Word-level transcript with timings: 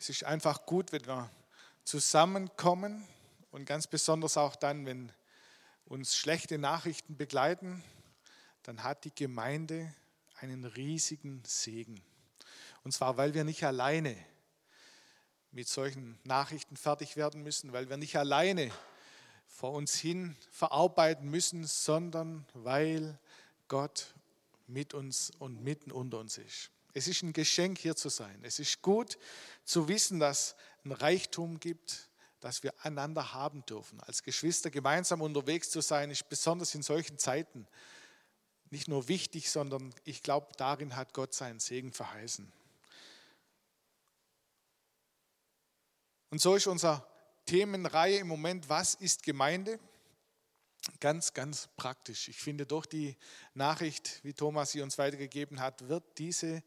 Es 0.00 0.08
ist 0.08 0.22
einfach 0.22 0.64
gut, 0.64 0.92
wenn 0.92 1.04
wir 1.06 1.28
zusammenkommen 1.82 3.04
und 3.50 3.64
ganz 3.64 3.88
besonders 3.88 4.36
auch 4.36 4.54
dann, 4.54 4.86
wenn 4.86 5.10
uns 5.86 6.16
schlechte 6.16 6.56
Nachrichten 6.56 7.16
begleiten, 7.16 7.82
dann 8.62 8.84
hat 8.84 9.04
die 9.04 9.14
Gemeinde 9.14 9.92
einen 10.36 10.64
riesigen 10.64 11.42
Segen. 11.44 12.00
Und 12.84 12.92
zwar, 12.92 13.16
weil 13.16 13.34
wir 13.34 13.42
nicht 13.42 13.64
alleine 13.64 14.16
mit 15.50 15.66
solchen 15.66 16.20
Nachrichten 16.22 16.76
fertig 16.76 17.16
werden 17.16 17.42
müssen, 17.42 17.72
weil 17.72 17.88
wir 17.88 17.96
nicht 17.96 18.16
alleine 18.16 18.70
vor 19.48 19.72
uns 19.72 19.96
hin 19.96 20.36
verarbeiten 20.52 21.28
müssen, 21.28 21.66
sondern 21.66 22.46
weil 22.54 23.18
Gott 23.66 24.14
mit 24.68 24.94
uns 24.94 25.32
und 25.40 25.64
mitten 25.64 25.90
unter 25.90 26.20
uns 26.20 26.38
ist. 26.38 26.70
Es 26.94 27.06
ist 27.06 27.22
ein 27.22 27.32
Geschenk, 27.32 27.78
hier 27.78 27.96
zu 27.96 28.08
sein. 28.08 28.40
Es 28.42 28.58
ist 28.58 28.82
gut 28.82 29.18
zu 29.64 29.88
wissen, 29.88 30.18
dass 30.18 30.56
ein 30.84 30.92
Reichtum 30.92 31.60
gibt, 31.60 32.08
dass 32.40 32.62
wir 32.62 32.72
einander 32.84 33.34
haben 33.34 33.64
dürfen. 33.66 34.00
Als 34.00 34.22
Geschwister 34.22 34.70
gemeinsam 34.70 35.20
unterwegs 35.20 35.70
zu 35.70 35.80
sein, 35.80 36.10
ist 36.10 36.28
besonders 36.28 36.74
in 36.74 36.82
solchen 36.82 37.18
Zeiten 37.18 37.66
nicht 38.70 38.88
nur 38.88 39.08
wichtig, 39.08 39.50
sondern 39.50 39.94
ich 40.04 40.22
glaube, 40.22 40.48
darin 40.56 40.96
hat 40.96 41.14
Gott 41.14 41.34
seinen 41.34 41.60
Segen 41.60 41.92
verheißen. 41.92 42.52
Und 46.30 46.40
so 46.40 46.54
ist 46.54 46.66
unsere 46.66 47.06
Themenreihe 47.46 48.18
im 48.18 48.28
Moment, 48.28 48.68
was 48.68 48.94
ist 48.94 49.22
Gemeinde? 49.22 49.80
Ganz, 51.00 51.32
ganz 51.32 51.68
praktisch. 51.76 52.28
Ich 52.28 52.38
finde, 52.38 52.66
durch 52.66 52.86
die 52.86 53.16
Nachricht, 53.54 54.20
wie 54.24 54.32
Thomas 54.32 54.72
sie 54.72 54.80
uns 54.80 54.98
weitergegeben 54.98 55.60
hat, 55.60 55.88
wird 55.88 56.04
diese 56.18 56.62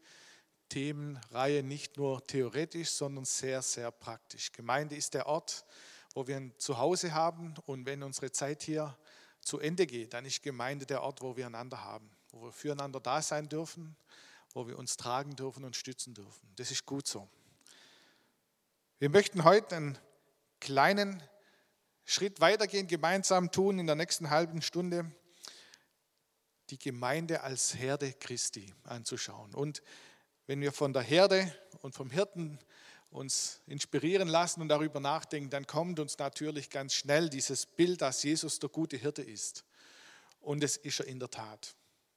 Themenreihe 0.68 1.62
nicht 1.62 1.98
nur 1.98 2.26
theoretisch, 2.26 2.90
sondern 2.90 3.26
sehr, 3.26 3.60
sehr 3.60 3.90
praktisch. 3.90 4.52
Gemeinde 4.52 4.96
ist 4.96 5.12
der 5.12 5.26
Ort, 5.26 5.66
wo 6.14 6.26
wir 6.26 6.36
ein 6.36 6.54
Zuhause 6.56 7.12
haben 7.12 7.54
und 7.66 7.84
wenn 7.84 8.02
unsere 8.02 8.32
Zeit 8.32 8.62
hier 8.62 8.96
zu 9.42 9.58
Ende 9.58 9.86
geht, 9.86 10.14
dann 10.14 10.24
ist 10.24 10.42
Gemeinde 10.42 10.86
der 10.86 11.02
Ort, 11.02 11.20
wo 11.20 11.36
wir 11.36 11.46
einander 11.46 11.84
haben, 11.84 12.10
wo 12.30 12.44
wir 12.44 12.52
füreinander 12.52 13.00
da 13.00 13.20
sein 13.20 13.48
dürfen, 13.48 13.96
wo 14.54 14.66
wir 14.66 14.78
uns 14.78 14.96
tragen 14.96 15.36
dürfen 15.36 15.64
und 15.64 15.76
stützen 15.76 16.14
dürfen. 16.14 16.48
Das 16.56 16.70
ist 16.70 16.86
gut 16.86 17.06
so. 17.06 17.28
Wir 18.98 19.10
möchten 19.10 19.44
heute 19.44 19.76
einen 19.76 19.98
kleinen 20.60 21.22
Schritt 22.12 22.40
weitergehen, 22.40 22.86
gemeinsam 22.86 23.50
tun 23.50 23.78
in 23.78 23.86
der 23.86 23.96
nächsten 23.96 24.28
halben 24.28 24.60
Stunde, 24.60 25.10
die 26.68 26.78
Gemeinde 26.78 27.42
als 27.42 27.74
Herde 27.74 28.12
Christi 28.12 28.74
anzuschauen. 28.84 29.54
Und 29.54 29.82
wenn 30.46 30.60
wir 30.60 30.72
von 30.72 30.92
der 30.92 31.02
Herde 31.02 31.54
und 31.80 31.94
vom 31.94 32.10
Hirten 32.10 32.58
uns 33.10 33.60
inspirieren 33.66 34.28
lassen 34.28 34.60
und 34.60 34.68
darüber 34.68 35.00
nachdenken, 35.00 35.48
dann 35.48 35.66
kommt 35.66 36.00
uns 36.00 36.18
natürlich 36.18 36.68
ganz 36.68 36.92
schnell 36.92 37.30
dieses 37.30 37.64
Bild, 37.64 38.02
dass 38.02 38.22
Jesus 38.22 38.58
der 38.58 38.68
gute 38.68 38.98
Hirte 38.98 39.22
ist. 39.22 39.64
Und 40.40 40.62
es 40.62 40.76
ist 40.76 41.00
er 41.00 41.06
in 41.06 41.18
der 41.18 41.30
Tat. 41.30 41.74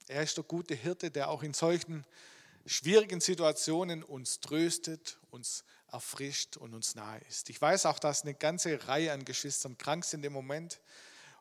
Er 0.07 0.23
ist 0.23 0.35
der 0.35 0.43
gute 0.43 0.75
Hirte, 0.75 1.09
der 1.09 1.29
auch 1.29 1.41
in 1.41 1.53
solchen 1.53 2.05
schwierigen 2.66 3.21
Situationen 3.21 4.03
uns 4.03 4.41
tröstet, 4.41 5.17
uns 5.31 5.63
erfrischt 5.95 6.57
und 6.57 6.73
uns 6.73 6.93
nahe 6.95 7.21
ist. 7.29 7.49
Ich 7.49 7.61
weiß 7.61 7.85
auch, 7.85 7.99
dass 7.99 8.23
eine 8.23 8.33
ganze 8.33 8.85
Reihe 8.88 9.13
an 9.13 9.23
Geschwistern 9.23 9.77
krank 9.77 10.03
sind 10.03 10.25
im 10.25 10.33
Moment 10.33 10.81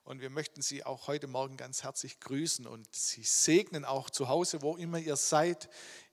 und 0.04 0.20
wir 0.20 0.30
möchten 0.30 0.62
Sie 0.62 0.84
auch 0.84 1.08
heute 1.08 1.26
Morgen 1.26 1.56
ganz 1.56 1.82
herzlich 1.82 2.20
grüßen 2.20 2.64
und 2.66 2.86
Sie 2.94 3.24
segnen 3.24 3.84
auch 3.84 4.10
zu 4.10 4.28
Hause, 4.28 4.62
wo 4.62 4.76
immer 4.76 4.98
ihr 4.98 5.16
seid. 5.16 5.68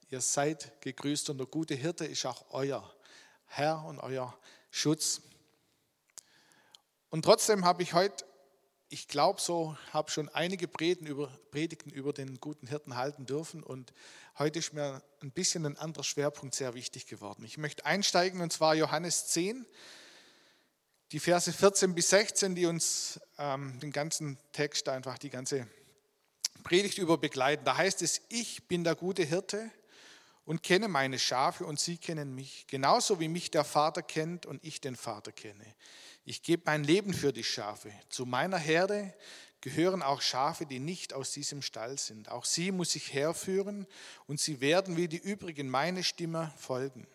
Ihr 0.09 0.21
seid 0.21 0.81
gegrüßt 0.81 1.29
und 1.29 1.37
der 1.37 1.45
gute 1.45 1.75
Hirte 1.75 2.05
ist 2.05 2.25
auch 2.25 2.45
euer 2.49 2.91
Herr 3.45 3.85
und 3.85 3.99
euer 3.99 4.35
Schutz. 4.71 5.21
Und 7.11 7.23
trotzdem 7.23 7.63
habe 7.63 7.83
ich 7.83 7.93
heute 7.93 8.25
ich 8.91 9.07
glaube 9.07 9.39
so, 9.39 9.77
habe 9.93 10.11
schon 10.11 10.27
einige 10.27 10.67
Predigten 10.67 11.07
über, 11.07 11.27
Predigten 11.49 11.91
über 11.91 12.11
den 12.11 12.41
guten 12.41 12.67
Hirten 12.67 12.97
halten 12.97 13.25
dürfen 13.25 13.63
und 13.63 13.93
heute 14.37 14.59
ist 14.59 14.73
mir 14.73 15.01
ein 15.21 15.31
bisschen 15.31 15.65
ein 15.65 15.77
anderer 15.77 16.03
Schwerpunkt 16.03 16.53
sehr 16.53 16.73
wichtig 16.73 17.05
geworden. 17.05 17.45
Ich 17.45 17.57
möchte 17.57 17.85
einsteigen 17.85 18.41
und 18.41 18.51
zwar 18.51 18.75
Johannes 18.75 19.27
10, 19.27 19.65
die 21.13 21.21
Verse 21.21 21.53
14 21.53 21.95
bis 21.95 22.09
16, 22.09 22.53
die 22.53 22.65
uns 22.65 23.21
ähm, 23.37 23.79
den 23.79 23.93
ganzen 23.93 24.37
Text 24.51 24.89
einfach, 24.89 25.17
die 25.17 25.29
ganze 25.29 25.67
Predigt 26.65 26.97
über 26.97 27.17
begleiten. 27.17 27.63
Da 27.63 27.77
heißt 27.77 28.01
es, 28.01 28.21
ich 28.27 28.67
bin 28.67 28.83
der 28.83 28.95
gute 28.95 29.23
Hirte 29.23 29.71
und 30.43 30.63
kenne 30.63 30.89
meine 30.89 31.17
Schafe 31.17 31.65
und 31.65 31.79
sie 31.79 31.97
kennen 31.97 32.35
mich, 32.35 32.67
genauso 32.67 33.21
wie 33.21 33.29
mich 33.29 33.51
der 33.51 33.63
Vater 33.63 34.01
kennt 34.01 34.45
und 34.45 34.61
ich 34.65 34.81
den 34.81 34.97
Vater 34.97 35.31
kenne. 35.31 35.65
Ich 36.23 36.43
gebe 36.43 36.63
mein 36.65 36.83
Leben 36.83 37.13
für 37.13 37.33
die 37.33 37.43
Schafe. 37.43 37.91
Zu 38.09 38.25
meiner 38.25 38.57
Herde 38.57 39.13
gehören 39.61 40.01
auch 40.01 40.21
Schafe, 40.21 40.65
die 40.65 40.79
nicht 40.79 41.13
aus 41.13 41.31
diesem 41.31 41.61
Stall 41.61 41.97
sind. 41.97 42.29
Auch 42.29 42.45
sie 42.45 42.71
muss 42.71 42.95
ich 42.95 43.13
herführen 43.13 43.87
und 44.27 44.39
sie 44.39 44.59
werden 44.59 44.97
wie 44.97 45.07
die 45.07 45.17
übrigen 45.17 45.69
meine 45.69 46.03
Stimme 46.03 46.53
folgen. 46.57 47.07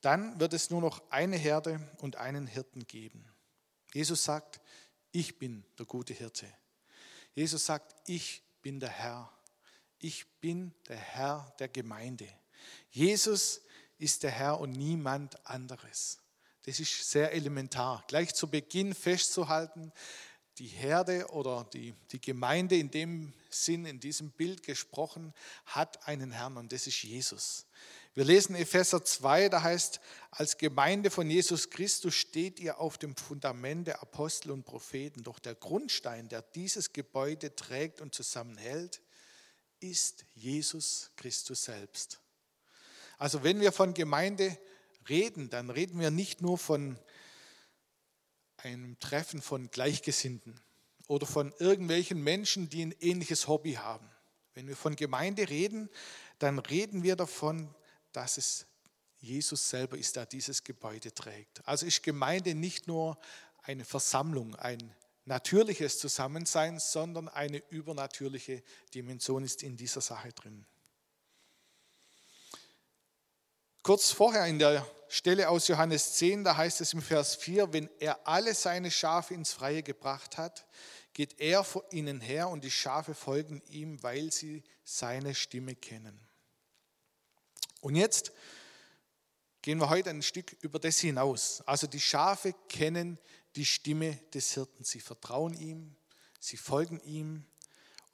Dann 0.00 0.38
wird 0.38 0.52
es 0.52 0.70
nur 0.70 0.80
noch 0.80 1.02
eine 1.10 1.36
Herde 1.36 1.80
und 1.98 2.16
einen 2.16 2.46
Hirten 2.46 2.86
geben. 2.86 3.24
Jesus 3.92 4.24
sagt, 4.24 4.60
ich 5.10 5.38
bin 5.38 5.64
der 5.78 5.86
gute 5.86 6.12
Hirte. 6.12 6.46
Jesus 7.34 7.66
sagt, 7.66 7.94
ich 8.06 8.42
bin 8.62 8.78
der 8.80 8.90
Herr. 8.90 9.32
Ich 9.98 10.26
bin 10.40 10.74
der 10.88 10.96
Herr 10.96 11.54
der 11.58 11.68
Gemeinde. 11.68 12.28
Jesus 12.90 13.62
ist 13.98 14.22
der 14.22 14.30
Herr 14.30 14.60
und 14.60 14.72
niemand 14.72 15.44
anderes. 15.46 16.18
Das 16.66 16.80
ist 16.80 17.10
sehr 17.10 17.32
elementar. 17.32 18.04
Gleich 18.08 18.34
zu 18.34 18.48
Beginn 18.48 18.92
festzuhalten, 18.92 19.92
die 20.58 20.66
Herde 20.66 21.28
oder 21.28 21.64
die, 21.72 21.94
die 22.10 22.20
Gemeinde 22.20 22.76
in 22.76 22.90
dem 22.90 23.32
Sinn, 23.50 23.86
in 23.86 24.00
diesem 24.00 24.30
Bild 24.32 24.64
gesprochen, 24.64 25.32
hat 25.66 26.08
einen 26.08 26.32
Herrn 26.32 26.56
und 26.56 26.72
das 26.72 26.88
ist 26.88 27.02
Jesus. 27.02 27.66
Wir 28.14 28.24
lesen 28.24 28.56
Epheser 28.56 29.04
2, 29.04 29.50
da 29.50 29.62
heißt, 29.62 30.00
als 30.30 30.58
Gemeinde 30.58 31.10
von 31.10 31.30
Jesus 31.30 31.70
Christus 31.70 32.14
steht 32.14 32.58
ihr 32.58 32.80
auf 32.80 32.98
dem 32.98 33.14
Fundament 33.14 33.86
der 33.86 34.02
Apostel 34.02 34.50
und 34.50 34.64
Propheten. 34.64 35.22
Doch 35.22 35.38
der 35.38 35.54
Grundstein, 35.54 36.28
der 36.28 36.42
dieses 36.42 36.92
Gebäude 36.92 37.54
trägt 37.54 38.00
und 38.00 38.14
zusammenhält, 38.14 39.02
ist 39.78 40.24
Jesus 40.34 41.10
Christus 41.16 41.64
selbst. 41.64 42.18
Also 43.18 43.44
wenn 43.44 43.60
wir 43.60 43.70
von 43.70 43.94
Gemeinde 43.94 44.58
reden, 45.08 45.50
dann 45.50 45.70
reden 45.70 46.00
wir 46.00 46.10
nicht 46.10 46.42
nur 46.42 46.58
von 46.58 46.98
einem 48.58 48.98
Treffen 48.98 49.42
von 49.42 49.70
Gleichgesinnten 49.70 50.60
oder 51.08 51.26
von 51.26 51.52
irgendwelchen 51.58 52.22
Menschen, 52.22 52.68
die 52.68 52.84
ein 52.84 52.94
ähnliches 53.00 53.48
Hobby 53.48 53.74
haben. 53.74 54.08
Wenn 54.54 54.68
wir 54.68 54.76
von 54.76 54.96
Gemeinde 54.96 55.48
reden, 55.48 55.88
dann 56.38 56.58
reden 56.58 57.02
wir 57.02 57.16
davon, 57.16 57.74
dass 58.12 58.38
es 58.38 58.66
Jesus 59.18 59.68
selber 59.68 59.98
ist, 59.98 60.16
der 60.16 60.26
dieses 60.26 60.64
Gebäude 60.64 61.12
trägt. 61.12 61.66
Also 61.66 61.86
ist 61.86 62.02
Gemeinde 62.02 62.54
nicht 62.54 62.86
nur 62.86 63.18
eine 63.62 63.84
Versammlung, 63.84 64.54
ein 64.56 64.94
natürliches 65.24 65.98
Zusammensein, 65.98 66.78
sondern 66.78 67.28
eine 67.28 67.62
übernatürliche 67.70 68.62
Dimension 68.94 69.44
ist 69.44 69.62
in 69.62 69.76
dieser 69.76 70.00
Sache 70.00 70.32
drin. 70.32 70.64
Kurz 73.86 74.10
vorher 74.10 74.46
in 74.46 74.58
der 74.58 74.84
Stelle 75.06 75.48
aus 75.48 75.68
Johannes 75.68 76.14
10, 76.14 76.42
da 76.42 76.56
heißt 76.56 76.80
es 76.80 76.92
im 76.92 77.00
Vers 77.00 77.36
4, 77.36 77.72
wenn 77.72 77.88
er 78.00 78.26
alle 78.26 78.52
seine 78.52 78.90
Schafe 78.90 79.32
ins 79.32 79.52
Freie 79.52 79.84
gebracht 79.84 80.38
hat, 80.38 80.66
geht 81.12 81.38
er 81.38 81.62
vor 81.62 81.84
ihnen 81.92 82.20
her 82.20 82.48
und 82.48 82.64
die 82.64 82.70
Schafe 82.72 83.14
folgen 83.14 83.62
ihm, 83.68 84.02
weil 84.02 84.32
sie 84.32 84.64
seine 84.82 85.36
Stimme 85.36 85.76
kennen. 85.76 86.20
Und 87.80 87.94
jetzt 87.94 88.32
gehen 89.62 89.78
wir 89.78 89.88
heute 89.88 90.10
ein 90.10 90.22
Stück 90.22 90.56
über 90.62 90.80
das 90.80 90.98
hinaus. 90.98 91.62
Also 91.64 91.86
die 91.86 92.00
Schafe 92.00 92.56
kennen 92.68 93.20
die 93.54 93.64
Stimme 93.64 94.16
des 94.34 94.52
Hirten. 94.54 94.82
Sie 94.82 94.98
vertrauen 94.98 95.54
ihm, 95.54 95.94
sie 96.40 96.56
folgen 96.56 96.98
ihm 97.04 97.46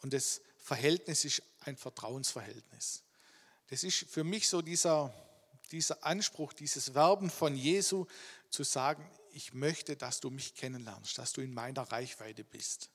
und 0.02 0.12
das 0.12 0.42
Verhältnis 0.58 1.25
ist 1.25 1.42
ein 1.60 1.78
Vertrauensverhältnis. 1.78 3.04
Das 3.70 3.84
ist 3.84 4.04
für 4.10 4.22
mich 4.22 4.50
so 4.50 4.60
dieser 4.60 5.14
dieser 5.72 6.04
Anspruch, 6.04 6.52
dieses 6.52 6.94
Werben 6.94 7.30
von 7.30 7.56
Jesu 7.56 8.06
zu 8.50 8.62
sagen, 8.62 9.08
ich 9.32 9.54
möchte, 9.54 9.96
dass 9.96 10.20
du 10.20 10.30
mich 10.30 10.54
kennenlernst, 10.54 11.16
dass 11.19 11.32
du 11.32 11.40
in 11.40 11.54
meiner 11.54 11.82
Reichweite 11.82 12.44
bist. 12.44 12.90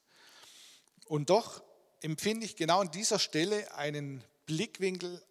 Und 1.06 1.30
doch 1.30 1.64
empfinde 2.02 2.46
ich 2.46 2.56
genau 2.56 2.82
an 2.82 2.92
dieser 2.92 3.20
Stelle 3.20 3.74
einen 3.76 4.24
Blickwinkel 4.46 5.22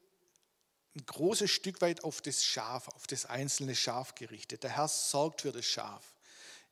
ein 0.97 1.05
großes 1.05 1.51
Stück 1.51 1.83
weit 1.83 2.05
auf 2.05 2.23
das 2.23 2.43
Schaf, 2.43 2.89
auf 2.89 3.07
das 3.07 3.27
einzelne 3.27 3.75
Schaf 3.75 4.15
gerichtet. 4.15 4.63
Der 4.63 4.77
Herr 4.77 4.89
sorgt 4.89 5.43
für 5.43 5.53
das 5.53 5.67
Schaf. 5.67 6.03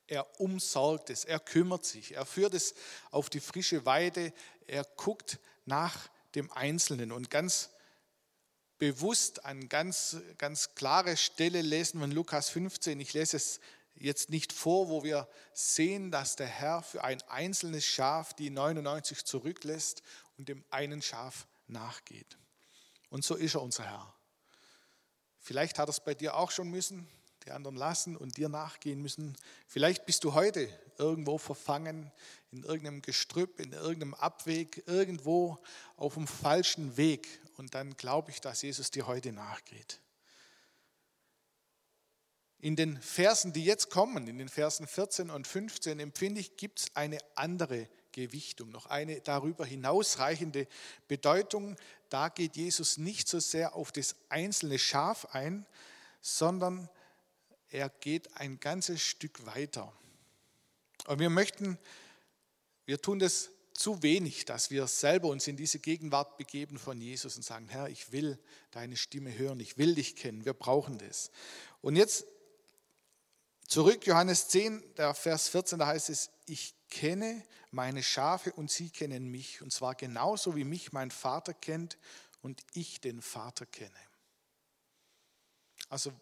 Er 0.07 0.39
umsorgt 0.39 1.09
es, 1.09 1.25
er 1.25 1.39
kümmert 1.39 1.85
sich, 1.85 2.13
er 2.13 2.25
führt 2.25 2.53
es 2.53 2.73
auf 3.11 3.29
die 3.29 3.39
frische 3.39 3.85
Weide, 3.85 4.33
er 4.67 4.83
guckt 4.83 5.39
nach 5.65 6.09
dem 6.33 6.51
Einzelnen. 6.51 7.11
Und 7.11 7.29
ganz 7.29 7.69
bewusst 8.77 9.45
an 9.45 9.69
ganz, 9.69 10.17
ganz 10.37 10.75
klare 10.75 11.17
Stelle 11.17 11.61
lesen 11.61 11.99
von 11.99 12.11
Lukas 12.11 12.49
15. 12.49 12.99
Ich 12.99 13.13
lese 13.13 13.37
es 13.37 13.59
jetzt 13.95 14.29
nicht 14.29 14.51
vor, 14.51 14.89
wo 14.89 15.03
wir 15.03 15.27
sehen, 15.53 16.11
dass 16.11 16.35
der 16.35 16.47
Herr 16.47 16.81
für 16.83 17.03
ein 17.03 17.21
einzelnes 17.23 17.85
Schaf 17.85 18.33
die 18.33 18.49
99 18.49 19.23
zurücklässt 19.25 20.01
und 20.37 20.49
dem 20.49 20.63
einen 20.69 21.01
Schaf 21.01 21.47
nachgeht. 21.67 22.37
Und 23.09 23.23
so 23.23 23.35
ist 23.35 23.55
er 23.55 23.61
unser 23.61 23.85
Herr. 23.85 24.13
Vielleicht 25.39 25.79
hat 25.79 25.87
er 25.87 25.91
es 25.91 25.99
bei 25.99 26.13
dir 26.13 26.35
auch 26.35 26.51
schon 26.51 26.69
müssen, 26.69 27.07
die 27.45 27.51
anderen 27.51 27.77
lassen 27.77 28.17
und 28.17 28.37
dir 28.37 28.49
nachgehen 28.49 29.01
müssen. 29.01 29.37
Vielleicht 29.67 30.05
bist 30.05 30.23
du 30.23 30.33
heute 30.33 30.67
irgendwo 30.97 31.37
verfangen, 31.37 32.11
in 32.51 32.63
irgendeinem 32.63 33.01
Gestrüpp, 33.01 33.59
in 33.59 33.73
irgendeinem 33.73 34.15
Abweg, 34.15 34.83
irgendwo 34.87 35.59
auf 35.97 36.15
dem 36.15 36.27
falschen 36.27 36.97
Weg. 36.97 37.27
Und 37.57 37.73
dann 37.73 37.95
glaube 37.95 38.31
ich, 38.31 38.41
dass 38.41 38.61
Jesus 38.61 38.91
dir 38.91 39.07
heute 39.07 39.31
nachgeht. 39.31 39.99
In 42.59 42.75
den 42.75 42.99
Versen, 42.99 43.53
die 43.53 43.63
jetzt 43.63 43.89
kommen, 43.89 44.27
in 44.27 44.37
den 44.37 44.49
Versen 44.49 44.87
14 44.87 45.29
und 45.29 45.45
15, 45.47 45.99
empfinde 45.99 46.41
ich, 46.41 46.57
gibt 46.57 46.79
es 46.79 46.95
eine 46.95 47.19
andere 47.35 47.87
Gewichtung, 48.11 48.69
noch 48.69 48.87
eine 48.87 49.21
darüber 49.21 49.65
hinausreichende 49.65 50.67
Bedeutung. 51.07 51.75
Da 52.09 52.29
geht 52.29 52.55
Jesus 52.55 52.97
nicht 52.97 53.27
so 53.27 53.39
sehr 53.39 53.75
auf 53.75 53.91
das 53.91 54.15
einzelne 54.29 54.79
Schaf 54.79 55.25
ein, 55.33 55.65
sondern 56.21 56.89
er 57.69 57.89
geht 57.89 58.35
ein 58.37 58.59
ganzes 58.59 59.01
Stück 59.01 59.45
weiter. 59.45 59.91
Und 61.07 61.19
wir 61.19 61.29
möchten, 61.29 61.77
wir 62.85 63.01
tun 63.01 63.19
das 63.19 63.51
zu 63.75 64.01
wenig, 64.01 64.45
dass 64.45 64.71
wir 64.71 64.87
selber 64.87 65.27
uns 65.27 65.47
in 65.47 65.57
diese 65.57 65.79
Gegenwart 65.79 66.37
begeben 66.37 66.79
von 66.79 66.99
Jesus 67.01 67.35
und 67.35 67.43
sagen, 67.43 67.67
Herr, 67.67 67.89
ich 67.89 68.11
will 68.11 68.39
deine 68.71 68.95
Stimme 68.95 69.37
hören, 69.37 69.59
ich 69.59 69.77
will 69.77 69.95
dich 69.95 70.15
kennen, 70.15 70.45
wir 70.45 70.53
brauchen 70.53 70.97
das. 70.97 71.29
Und 71.81 71.97
jetzt 71.97 72.25
zurück, 73.67 74.07
Johannes 74.07 74.47
10, 74.47 74.95
der 74.95 75.13
Vers 75.13 75.49
14, 75.49 75.79
da 75.79 75.87
heißt 75.87 76.09
es, 76.09 76.31
ich 76.45 76.73
kenne 76.89 77.43
meine 77.71 78.01
Schafe 78.01 78.53
und 78.53 78.71
sie 78.71 78.89
kennen 78.89 79.27
mich, 79.29 79.61
und 79.61 79.73
zwar 79.73 79.93
genauso 79.95 80.55
wie 80.55 80.63
mich 80.63 80.93
mein 80.93 81.11
Vater 81.11 81.53
kennt 81.53 81.97
und 82.41 82.61
ich 82.73 83.01
den 83.01 83.21
Vater 83.21 83.65
kenne. 83.65 83.91
Also 85.89 86.13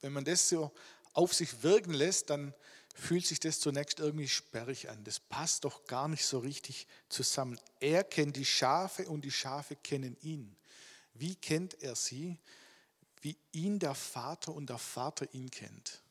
wenn 0.00 0.12
man 0.12 0.24
das 0.24 0.48
so 0.48 0.72
auf 1.12 1.32
sich 1.32 1.62
wirken 1.62 1.94
lässt, 1.94 2.30
dann 2.30 2.52
fühlt 2.96 3.26
sich 3.26 3.38
das 3.40 3.60
zunächst 3.60 4.00
irgendwie 4.00 4.28
sperrig 4.28 4.88
an. 4.88 5.04
Das 5.04 5.20
passt 5.20 5.64
doch 5.64 5.84
gar 5.84 6.08
nicht 6.08 6.24
so 6.24 6.38
richtig 6.38 6.86
zusammen. 7.08 7.60
Er 7.78 8.02
kennt 8.02 8.36
die 8.36 8.44
Schafe 8.44 9.06
und 9.08 9.22
die 9.22 9.30
Schafe 9.30 9.76
kennen 9.76 10.16
ihn. 10.22 10.56
Wie 11.12 11.36
kennt 11.36 11.82
er 11.82 11.94
sie? 11.94 12.38
Wie 13.20 13.36
ihn 13.52 13.78
der 13.78 13.94
Vater 13.94 14.52
und 14.52 14.70
der 14.70 14.78
Vater 14.78 15.32
ihn 15.34 15.50
kennt. 15.50 16.02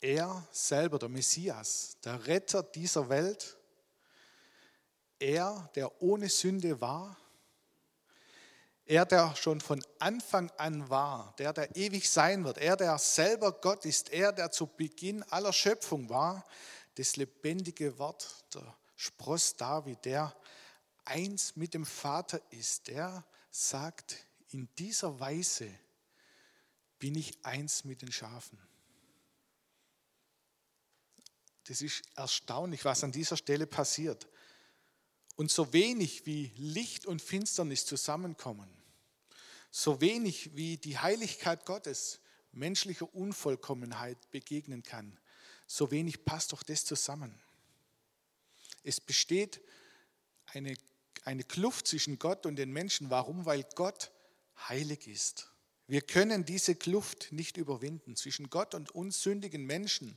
Er 0.00 0.46
selber, 0.50 0.98
der 0.98 1.08
Messias, 1.08 1.96
der 2.04 2.26
Retter 2.26 2.62
dieser 2.62 3.08
Welt, 3.08 3.56
er, 5.18 5.70
der 5.76 6.02
ohne 6.02 6.28
Sünde 6.28 6.80
war, 6.80 7.16
er, 8.86 9.06
der 9.06 9.34
schon 9.36 9.60
von 9.60 9.82
Anfang 9.98 10.50
an 10.58 10.88
war, 10.90 11.34
der, 11.38 11.52
der 11.52 11.74
ewig 11.76 12.10
sein 12.10 12.44
wird, 12.44 12.58
er, 12.58 12.76
der 12.76 12.98
selber 12.98 13.52
Gott 13.52 13.84
ist, 13.86 14.10
er, 14.10 14.32
der 14.32 14.50
zu 14.50 14.66
Beginn 14.66 15.22
aller 15.24 15.52
Schöpfung 15.52 16.08
war, 16.08 16.44
das 16.96 17.16
lebendige 17.16 17.98
Wort, 17.98 18.44
der 18.54 18.76
Spross 18.96 19.56
David, 19.56 20.04
der 20.04 20.34
eins 21.04 21.56
mit 21.56 21.74
dem 21.74 21.84
Vater 21.84 22.40
ist, 22.50 22.88
der 22.88 23.24
sagt, 23.50 24.26
in 24.50 24.68
dieser 24.78 25.18
Weise 25.18 25.68
bin 26.98 27.14
ich 27.16 27.44
eins 27.44 27.84
mit 27.84 28.02
den 28.02 28.12
Schafen. 28.12 28.58
Das 31.64 31.80
ist 31.80 32.02
erstaunlich, 32.14 32.84
was 32.84 33.02
an 33.02 33.12
dieser 33.12 33.36
Stelle 33.36 33.66
passiert. 33.66 34.28
Und 35.36 35.50
so 35.50 35.72
wenig 35.72 36.26
wie 36.26 36.52
Licht 36.56 37.06
und 37.06 37.20
Finsternis 37.20 37.86
zusammenkommen, 37.86 38.68
so 39.70 40.00
wenig 40.00 40.54
wie 40.54 40.76
die 40.76 40.98
Heiligkeit 40.98 41.66
Gottes 41.66 42.20
menschlicher 42.52 43.12
Unvollkommenheit 43.14 44.30
begegnen 44.30 44.82
kann, 44.82 45.18
so 45.66 45.90
wenig 45.90 46.24
passt 46.24 46.52
doch 46.52 46.62
das 46.62 46.84
zusammen. 46.84 47.34
Es 48.84 49.00
besteht 49.00 49.60
eine, 50.46 50.76
eine 51.24 51.42
Kluft 51.42 51.88
zwischen 51.88 52.18
Gott 52.18 52.46
und 52.46 52.56
den 52.56 52.70
Menschen. 52.70 53.10
Warum? 53.10 53.46
Weil 53.46 53.64
Gott 53.74 54.12
heilig 54.68 55.08
ist. 55.08 55.50
Wir 55.86 56.02
können 56.02 56.44
diese 56.44 56.74
Kluft 56.74 57.32
nicht 57.32 57.56
überwinden. 57.56 58.16
Zwischen 58.16 58.50
Gott 58.50 58.74
und 58.74 58.94
uns 58.94 59.22
sündigen 59.22 59.64
Menschen 59.64 60.16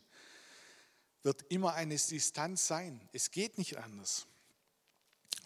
wird 1.24 1.44
immer 1.50 1.74
eine 1.74 1.96
Distanz 1.96 2.68
sein. 2.68 3.10
Es 3.12 3.32
geht 3.32 3.58
nicht 3.58 3.78
anders. 3.78 4.28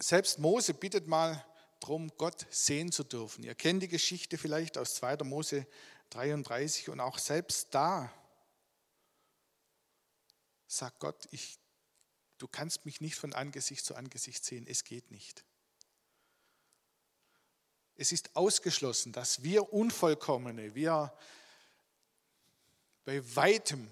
Selbst 0.01 0.39
Mose 0.39 0.73
bittet 0.73 1.07
mal 1.07 1.45
darum, 1.79 2.11
Gott 2.17 2.47
sehen 2.49 2.91
zu 2.91 3.03
dürfen. 3.03 3.43
Ihr 3.43 3.55
kennt 3.55 3.83
die 3.83 3.87
Geschichte 3.87 4.37
vielleicht 4.37 4.77
aus 4.77 4.95
2. 4.95 5.17
Mose 5.23 5.67
33 6.09 6.89
und 6.89 6.99
auch 6.99 7.17
selbst 7.17 7.73
da 7.73 8.11
sagt 10.67 10.99
Gott, 10.99 11.27
ich, 11.31 11.59
du 12.37 12.47
kannst 12.47 12.85
mich 12.85 13.01
nicht 13.01 13.15
von 13.15 13.33
Angesicht 13.33 13.85
zu 13.85 13.95
Angesicht 13.95 14.43
sehen, 14.43 14.65
es 14.67 14.83
geht 14.83 15.11
nicht. 15.11 15.43
Es 17.95 18.11
ist 18.11 18.35
ausgeschlossen, 18.35 19.11
dass 19.11 19.43
wir 19.43 19.73
Unvollkommene, 19.73 20.73
wir 20.73 21.13
bei 23.05 23.23
weitem 23.35 23.89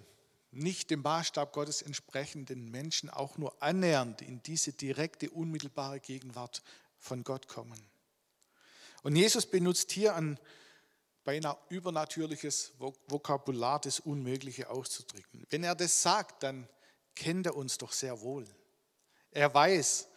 nicht 0.51 0.90
dem 0.90 1.01
Maßstab 1.01 1.54
Gottes 1.54 1.81
entsprechenden 1.81 2.72
Menschen 2.72 3.10
auch 3.10 3.38
nur 3.38 3.62
annähernd 3.62 4.22
in 4.22 4.42
diese 4.44 4.74
direkte, 4.74 5.30
unmittelbare 5.30 6.00
Gegenwart 6.00 6.63
von 6.98 7.24
Gott 7.24 7.48
kommen. 7.48 7.80
Und 9.04 9.16
Jesus 9.16 9.46
benutzt 9.46 9.92
hier 9.92 10.16
ein 10.16 10.40
beinahe 11.24 11.57
übernatürliches 11.69 12.74
Vokabular, 13.07 13.80
das 13.80 14.00
Unmögliche 14.00 14.69
auszudrücken. 14.69 15.46
Wenn 15.50 15.63
er 15.63 15.75
das 15.75 16.01
sagt, 16.01 16.44
dann 16.44 16.68
kennt 17.16 17.46
er 17.46 17.56
uns 17.56 17.78
doch 17.78 17.92
sehr 17.92 18.19
wohl. 18.22 18.48
Er 19.31 19.54
weiß 19.54 20.07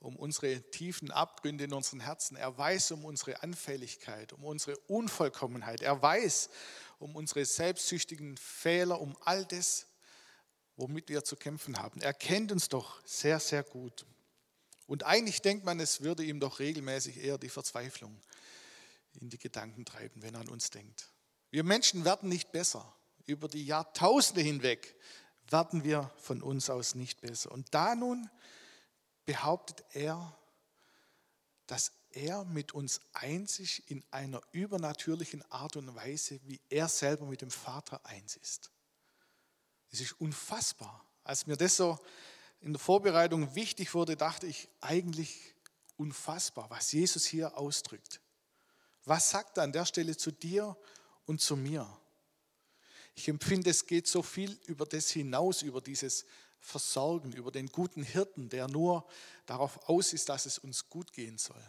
um 0.00 0.16
unsere 0.16 0.60
tiefen 0.70 1.10
Abgründe 1.10 1.64
in 1.64 1.72
unseren 1.72 2.00
Herzen. 2.00 2.36
Er 2.36 2.56
weiß 2.56 2.92
um 2.92 3.04
unsere 3.04 3.42
Anfälligkeit, 3.42 4.32
um 4.32 4.44
unsere 4.44 4.76
Unvollkommenheit. 4.88 5.82
Er 5.82 6.00
weiß 6.00 6.50
um 6.98 7.16
unsere 7.16 7.44
selbstsüchtigen 7.44 8.36
Fehler, 8.36 9.00
um 9.00 9.16
all 9.22 9.44
das, 9.44 9.86
womit 10.76 11.08
wir 11.08 11.24
zu 11.24 11.36
kämpfen 11.36 11.78
haben. 11.78 12.00
Er 12.00 12.14
kennt 12.14 12.52
uns 12.52 12.68
doch 12.68 13.04
sehr, 13.06 13.40
sehr 13.40 13.62
gut. 13.62 14.06
Und 14.86 15.04
eigentlich 15.04 15.42
denkt 15.42 15.64
man, 15.64 15.80
es 15.80 16.02
würde 16.02 16.24
ihm 16.24 16.40
doch 16.40 16.58
regelmäßig 16.58 17.18
eher 17.18 17.38
die 17.38 17.48
Verzweiflung 17.48 18.20
in 19.14 19.30
die 19.30 19.38
Gedanken 19.38 19.84
treiben, 19.84 20.22
wenn 20.22 20.34
er 20.34 20.40
an 20.40 20.48
uns 20.48 20.70
denkt. 20.70 21.10
Wir 21.50 21.64
Menschen 21.64 22.04
werden 22.04 22.28
nicht 22.28 22.52
besser. 22.52 22.94
Über 23.24 23.48
die 23.48 23.64
Jahrtausende 23.64 24.42
hinweg 24.42 24.94
werden 25.50 25.84
wir 25.84 26.12
von 26.18 26.42
uns 26.42 26.70
aus 26.70 26.94
nicht 26.94 27.20
besser. 27.20 27.50
Und 27.50 27.74
da 27.74 27.94
nun 27.94 28.28
behauptet 29.24 29.84
er, 29.92 30.36
dass 31.66 31.92
er 32.16 32.44
mit 32.46 32.72
uns 32.72 33.00
einzig 33.12 33.84
in 33.90 34.02
einer 34.10 34.40
übernatürlichen 34.52 35.42
Art 35.50 35.76
und 35.76 35.94
Weise, 35.94 36.40
wie 36.44 36.60
er 36.70 36.88
selber 36.88 37.26
mit 37.26 37.42
dem 37.42 37.50
Vater 37.50 38.04
eins 38.04 38.36
ist. 38.36 38.70
Es 39.90 40.00
ist 40.00 40.18
unfassbar. 40.20 41.04
Als 41.22 41.46
mir 41.46 41.56
das 41.56 41.76
so 41.76 41.98
in 42.60 42.72
der 42.72 42.80
Vorbereitung 42.80 43.54
wichtig 43.54 43.94
wurde, 43.94 44.16
dachte 44.16 44.46
ich 44.46 44.68
eigentlich 44.80 45.54
unfassbar, 45.96 46.70
was 46.70 46.92
Jesus 46.92 47.26
hier 47.26 47.56
ausdrückt. 47.56 48.20
Was 49.04 49.30
sagt 49.30 49.58
er 49.58 49.64
an 49.64 49.72
der 49.72 49.84
Stelle 49.84 50.16
zu 50.16 50.32
dir 50.32 50.76
und 51.26 51.40
zu 51.40 51.56
mir? 51.56 51.86
Ich 53.14 53.28
empfinde, 53.28 53.70
es 53.70 53.86
geht 53.86 54.08
so 54.08 54.22
viel 54.22 54.58
über 54.66 54.86
das 54.86 55.10
hinaus, 55.10 55.62
über 55.62 55.80
dieses 55.80 56.24
Versorgen, 56.60 57.32
über 57.32 57.50
den 57.50 57.68
guten 57.68 58.02
Hirten, 58.02 58.48
der 58.48 58.68
nur 58.68 59.06
darauf 59.46 59.88
aus 59.88 60.12
ist, 60.12 60.28
dass 60.28 60.46
es 60.46 60.58
uns 60.58 60.88
gut 60.88 61.12
gehen 61.12 61.38
soll. 61.38 61.62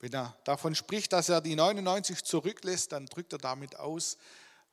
Wenn 0.00 0.12
er 0.14 0.38
davon 0.44 0.74
spricht, 0.74 1.12
dass 1.12 1.28
er 1.28 1.40
die 1.40 1.56
99 1.56 2.24
zurücklässt, 2.24 2.92
dann 2.92 3.06
drückt 3.06 3.32
er 3.32 3.38
damit 3.38 3.76
aus, 3.76 4.16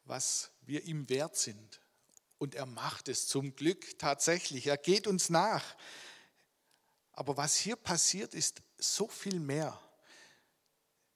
was 0.05 0.51
wir 0.61 0.83
ihm 0.83 1.09
wert 1.09 1.35
sind. 1.35 1.81
Und 2.37 2.53
er 2.53 2.65
macht 2.65 3.09
es 3.09 3.27
zum 3.27 3.55
Glück 3.55 3.97
tatsächlich. 3.97 4.67
Er 4.67 4.77
geht 4.77 5.07
uns 5.07 5.29
nach. 5.29 5.75
Aber 7.13 7.37
was 7.37 7.55
hier 7.55 7.75
passiert, 7.75 8.33
ist 8.33 8.61
so 8.77 9.07
viel 9.07 9.39
mehr. 9.39 9.79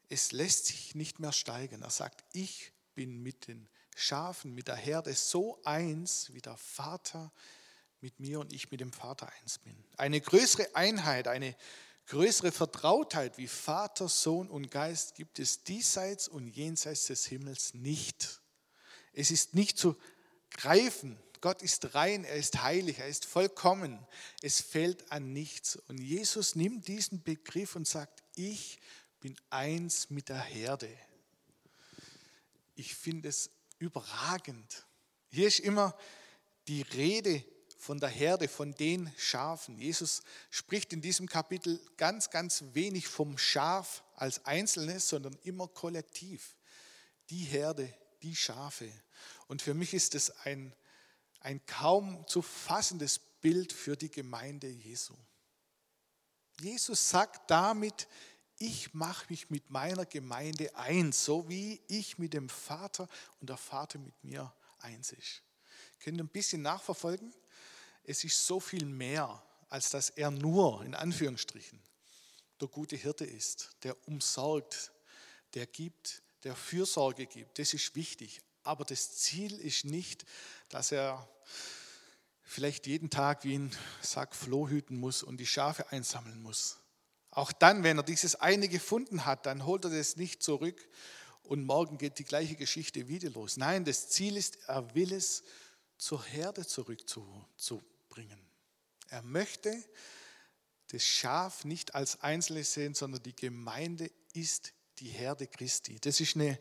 Es 0.07 0.31
lässt 0.31 0.67
sich 0.67 0.95
nicht 0.95 1.19
mehr 1.19 1.33
steigern. 1.33 1.83
Er 1.83 1.89
sagt, 1.91 2.23
ich 2.33 2.71
bin 2.95 3.21
mit 3.21 3.47
den 3.47 3.69
Schafen, 3.95 4.55
mit 4.55 4.69
der 4.69 4.75
Herde 4.77 5.13
so 5.13 5.61
eins, 5.63 6.33
wie 6.33 6.41
der 6.41 6.57
Vater 6.57 7.31
mit 8.01 8.19
mir 8.19 8.39
und 8.39 8.53
ich 8.53 8.71
mit 8.71 8.79
dem 8.79 8.93
Vater 8.93 9.29
eins 9.41 9.59
bin. 9.59 9.75
Eine 9.97 10.21
größere 10.21 10.73
Einheit, 10.73 11.27
eine 11.27 11.55
Größere 12.09 12.51
Vertrautheit 12.51 13.37
wie 13.37 13.47
Vater, 13.47 14.09
Sohn 14.09 14.49
und 14.49 14.71
Geist 14.71 15.13
gibt 15.13 15.37
es 15.37 15.63
diesseits 15.63 16.27
und 16.27 16.47
jenseits 16.47 17.05
des 17.05 17.27
Himmels 17.27 17.75
nicht. 17.75 18.41
Es 19.13 19.29
ist 19.29 19.53
nicht 19.53 19.77
zu 19.77 19.95
greifen. 20.49 21.19
Gott 21.39 21.61
ist 21.61 21.93
rein, 21.93 22.23
er 22.23 22.37
ist 22.37 22.63
heilig, 22.63 22.97
er 22.97 23.07
ist 23.07 23.25
vollkommen. 23.25 23.99
Es 24.41 24.59
fällt 24.59 25.11
an 25.11 25.33
nichts. 25.33 25.75
Und 25.87 25.99
Jesus 25.99 26.55
nimmt 26.55 26.87
diesen 26.87 27.21
Begriff 27.21 27.75
und 27.75 27.87
sagt, 27.87 28.23
ich 28.33 28.79
bin 29.19 29.35
eins 29.51 30.09
mit 30.09 30.29
der 30.29 30.41
Herde. 30.41 30.89
Ich 32.75 32.95
finde 32.95 33.29
es 33.29 33.51
überragend. 33.77 34.87
Hier 35.29 35.47
ist 35.47 35.59
immer 35.59 35.95
die 36.67 36.81
Rede 36.81 37.45
von 37.79 37.97
der 37.97 38.09
Herde, 38.09 38.49
von 38.49 38.73
den 38.73 39.11
Schafen. 39.17 39.77
Jesus 39.77 40.21
spricht 40.49 40.91
in 40.91 41.01
diesem 41.01 41.29
Kapitel 41.29 41.79
ganz, 41.95 42.29
ganz 42.29 42.63
wenig 42.73 43.07
vom 43.07 43.37
Schaf 43.37 44.03
als 44.15 44.45
Einzelnes, 44.45 45.07
sondern 45.07 45.37
immer 45.43 45.69
kollektiv. 45.69 46.57
Die 47.29 47.45
Herde, 47.45 47.91
die 48.21 48.35
Schafe. 48.35 48.91
Und 49.47 49.61
für 49.61 49.73
mich 49.73 49.93
ist 49.93 50.13
es 50.13 50.29
ein, 50.45 50.73
ein 51.39 51.65
kaum 51.67 52.27
zu 52.27 52.41
fassendes 52.41 53.17
Bild 53.17 53.71
für 53.71 53.95
die 53.95 54.11
Gemeinde 54.11 54.67
Jesu. 54.67 55.15
Jesus 56.59 57.09
sagt 57.09 57.49
damit, 57.49 58.09
ich 58.57 58.93
mache 58.93 59.25
mich 59.29 59.49
mit 59.49 59.69
meiner 59.69 60.05
Gemeinde 60.05 60.75
eins, 60.75 61.23
so 61.23 61.47
wie 61.47 61.81
ich 61.87 62.17
mit 62.17 62.33
dem 62.33 62.49
Vater 62.49 63.07
und 63.39 63.49
der 63.49 63.55
Vater 63.55 63.99
mit 63.99 64.21
mir 64.21 64.53
eins 64.79 65.13
ist. 65.13 65.43
Können 66.01 66.17
ihr 66.17 66.25
ein 66.25 66.27
bisschen 66.27 66.61
nachverfolgen? 66.61 67.33
Es 68.03 68.23
ist 68.23 68.45
so 68.45 68.59
viel 68.59 68.85
mehr, 68.85 69.43
als 69.69 69.89
dass 69.89 70.09
er 70.09 70.31
nur, 70.31 70.83
in 70.83 70.95
Anführungsstrichen, 70.95 71.79
der 72.59 72.67
gute 72.67 72.95
Hirte 72.95 73.25
ist, 73.25 73.69
der 73.83 73.95
umsorgt, 74.07 74.91
der 75.53 75.65
gibt, 75.67 76.21
der 76.43 76.55
Fürsorge 76.55 77.25
gibt. 77.25 77.59
Das 77.59 77.73
ist 77.73 77.95
wichtig. 77.95 78.41
Aber 78.63 78.85
das 78.85 79.17
Ziel 79.17 79.57
ist 79.59 79.85
nicht, 79.85 80.25
dass 80.69 80.91
er 80.91 81.27
vielleicht 82.41 82.87
jeden 82.87 83.09
Tag 83.09 83.43
wie 83.43 83.57
ein 83.57 83.71
Sack 84.01 84.35
Floh 84.35 84.67
hüten 84.67 84.97
muss 84.97 85.23
und 85.23 85.37
die 85.37 85.45
Schafe 85.45 85.91
einsammeln 85.91 86.41
muss. 86.41 86.77
Auch 87.31 87.51
dann, 87.51 87.83
wenn 87.83 87.97
er 87.97 88.03
dieses 88.03 88.35
eine 88.35 88.67
gefunden 88.67 89.25
hat, 89.25 89.45
dann 89.45 89.65
holt 89.65 89.85
er 89.85 89.91
das 89.91 90.15
nicht 90.17 90.41
zurück 90.41 90.89
und 91.43 91.63
morgen 91.63 91.97
geht 91.97 92.19
die 92.19 92.23
gleiche 92.23 92.55
Geschichte 92.55 93.07
wieder 93.07 93.29
los. 93.29 93.57
Nein, 93.57 93.85
das 93.85 94.09
Ziel 94.09 94.35
ist, 94.35 94.57
er 94.67 94.93
will 94.95 95.13
es 95.13 95.43
zur 95.99 96.23
Herde 96.23 96.65
zurückzubringen. 96.65 98.39
Er 99.09 99.21
möchte 99.21 99.75
das 100.87 101.03
Schaf 101.03 101.65
nicht 101.65 101.93
als 101.93 102.21
Einzelnes 102.21 102.73
sehen, 102.73 102.95
sondern 102.95 103.21
die 103.21 103.35
Gemeinde 103.35 104.09
ist 104.33 104.73
die 104.97 105.09
Herde 105.09 105.45
Christi. 105.45 105.99
Das 105.99 106.19
ist 106.19 106.35
eine, 106.35 106.57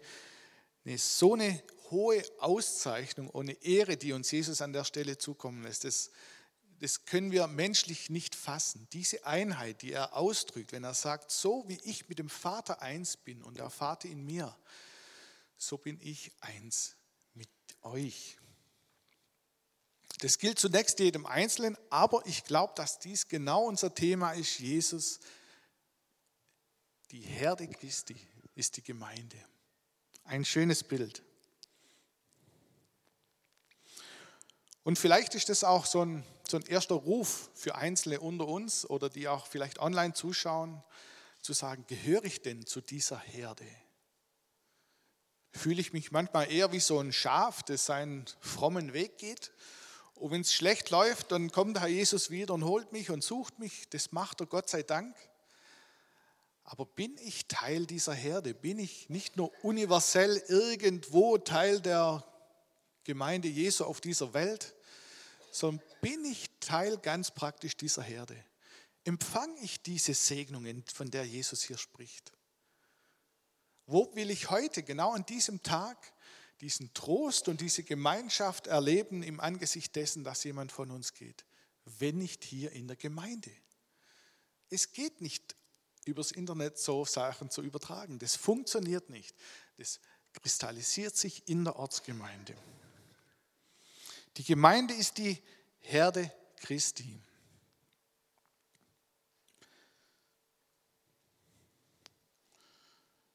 eine 0.85 0.99
so 0.99 1.35
eine 1.35 1.63
hohe 1.91 2.23
Auszeichnung 2.41 3.31
eine 3.35 3.53
Ehre, 3.63 3.97
die 3.97 4.13
uns 4.13 4.31
Jesus 4.31 4.61
an 4.61 4.73
der 4.73 4.85
Stelle 4.85 5.17
zukommen 5.17 5.63
lässt. 5.63 5.85
Das, 5.85 6.11
das 6.81 7.07
können 7.07 7.31
wir 7.31 7.47
menschlich 7.47 8.11
nicht 8.11 8.35
fassen. 8.35 8.89
Diese 8.93 9.25
Einheit, 9.25 9.83
die 9.83 9.93
er 9.93 10.15
ausdrückt, 10.15 10.73
wenn 10.73 10.85
er 10.85 10.95
sagt, 10.95 11.31
so 11.31 11.65
wie 11.69 11.81
ich 11.85 12.09
mit 12.09 12.19
dem 12.19 12.29
Vater 12.29 12.83
eins 12.83 13.17
bin 13.17 13.43
und 13.43 13.57
der 13.57 13.71
Vater 13.71 14.09
in 14.09 14.25
mir, 14.25 14.55
so 15.57 15.79
bin 15.79 15.99
ich 16.03 16.33
eins 16.41 16.97
mit 17.35 17.49
euch. 17.83 18.37
Das 20.19 20.39
gilt 20.39 20.59
zunächst 20.59 20.99
jedem 20.99 21.27
Einzelnen, 21.27 21.77
aber 21.91 22.27
ich 22.27 22.45
glaube, 22.45 22.73
dass 22.75 22.99
dies 22.99 23.29
genau 23.29 23.65
unser 23.65 23.95
Thema 23.95 24.33
ist. 24.33 24.59
Jesus, 24.59 25.21
die 27.13 27.21
Herde 27.21 27.69
Christi 27.69 28.17
ist 28.57 28.77
die 28.77 28.83
Gemeinde. 28.83 29.37
Ein 30.25 30.45
schönes 30.45 30.83
Bild. 30.83 31.23
Und 34.83 34.99
vielleicht 34.99 35.35
ist 35.35 35.51
das 35.51 35.65
auch 35.65 35.87
so 35.87 36.05
ein, 36.05 36.25
so 36.49 36.57
ein 36.57 36.67
erster 36.67 36.97
Ruf 36.97 37.51
für 37.55 37.77
Einzelne 37.77 38.21
unter 38.21 38.49
uns 38.49 38.89
oder 38.89 39.09
die 39.09 39.29
auch 39.29 39.47
vielleicht 39.47 39.79
online 39.79 40.15
zuschauen, 40.15 40.83
zu 41.41 41.53
sagen, 41.53 41.85
gehöre 41.87 42.25
ich 42.25 42.43
denn 42.43 42.67
zu 42.67 42.81
dieser 42.81 43.19
Herde? 43.19 43.67
Fühle 45.53 45.81
ich 45.81 45.93
mich 45.93 46.11
manchmal 46.11 46.51
eher 46.51 46.73
wie 46.73 46.81
so 46.81 46.99
ein 46.99 47.13
Schaf, 47.13 47.63
das 47.63 47.87
seinen 47.87 48.25
frommen 48.41 48.93
Weg 48.93 49.19
geht? 49.19 49.53
Und 50.19 50.33
wenn 50.33 50.41
es 50.41 50.53
schlecht 50.53 50.91
läuft, 50.91 51.33
dann 51.33 51.53
kommt 51.53 51.77
der 51.77 51.83
Herr 51.83 51.89
Jesus 51.89 52.31
wieder 52.31 52.55
und 52.55 52.65
holt 52.65 52.93
mich 52.93 53.11
und 53.11 53.23
sucht 53.23 53.59
mich. 53.59 53.89
Das 53.91 54.13
macht 54.13 54.41
er 54.41 54.47
Gott 54.47 54.69
sei 54.69 54.83
Dank. 54.83 55.17
Aber 56.65 56.85
bin 56.85 57.17
ich 57.19 57.47
Teil 57.47 57.87
dieser 57.87 58.15
Herde? 58.15 58.53
Bin 58.53 58.79
ich 58.79 59.09
nicht 59.09 59.37
nur 59.37 59.53
universell 59.65 60.43
irgendwo 60.49 61.39
Teil 61.39 61.81
der 61.81 62.25
Gemeinde 63.05 63.49
Jesu 63.49 63.85
auf 63.85 64.01
dieser 64.03 64.35
Welt, 64.35 64.75
sondern 65.51 65.83
bin 66.03 66.25
ich 66.27 66.51
Teil 66.61 66.99
ganz 66.99 67.31
praktisch 67.31 67.77
dieser 67.77 68.03
Herde? 68.03 68.37
Empfange 69.05 69.59
ich 69.63 69.83
diese 69.83 70.13
Segnungen, 70.13 70.85
von 70.93 71.11
der 71.11 71.25
Jesus 71.25 71.63
hier 71.63 71.79
spricht? 71.79 72.33
Wo 73.87 74.15
will 74.15 74.31
ich 74.31 74.51
heute, 74.51 74.83
genau 74.83 75.13
an 75.13 75.25
diesem 75.25 75.63
Tag, 75.63 76.13
diesen 76.61 76.93
Trost 76.95 77.49
und 77.49 77.61
diese 77.61 77.85
Gemeinschaft 77.85 78.67
erleben 78.67 79.23
im 79.23 79.41
Angesicht 79.41 79.95
dessen, 79.97 80.25
dass 80.25 80.45
jemand 80.45 80.73
von 80.73 80.91
uns 80.91 81.15
geht, 81.15 81.45
wenn 81.85 82.19
nicht 82.19 82.45
hier 82.45 82.73
in 82.73 82.89
der 82.89 82.97
Gemeinde. 82.97 83.51
Es 84.71 84.93
geht 84.93 85.21
nicht 85.21 85.57
übers 86.05 86.33
Internet 86.33 86.79
so 86.79 87.05
Sachen 87.05 87.51
zu 87.51 87.63
übertragen. 87.63 88.19
Das 88.19 88.37
funktioniert 88.37 89.11
nicht. 89.11 89.35
Das 89.77 90.01
kristallisiert 90.33 91.17
sich 91.17 91.49
in 91.49 91.65
der 91.65 91.77
Ortsgemeinde. 91.77 92.55
Die 94.37 94.45
Gemeinde 94.45 94.95
ist 94.95 95.19
die 95.19 95.41
Herde 95.81 96.33
Christi. 96.57 97.21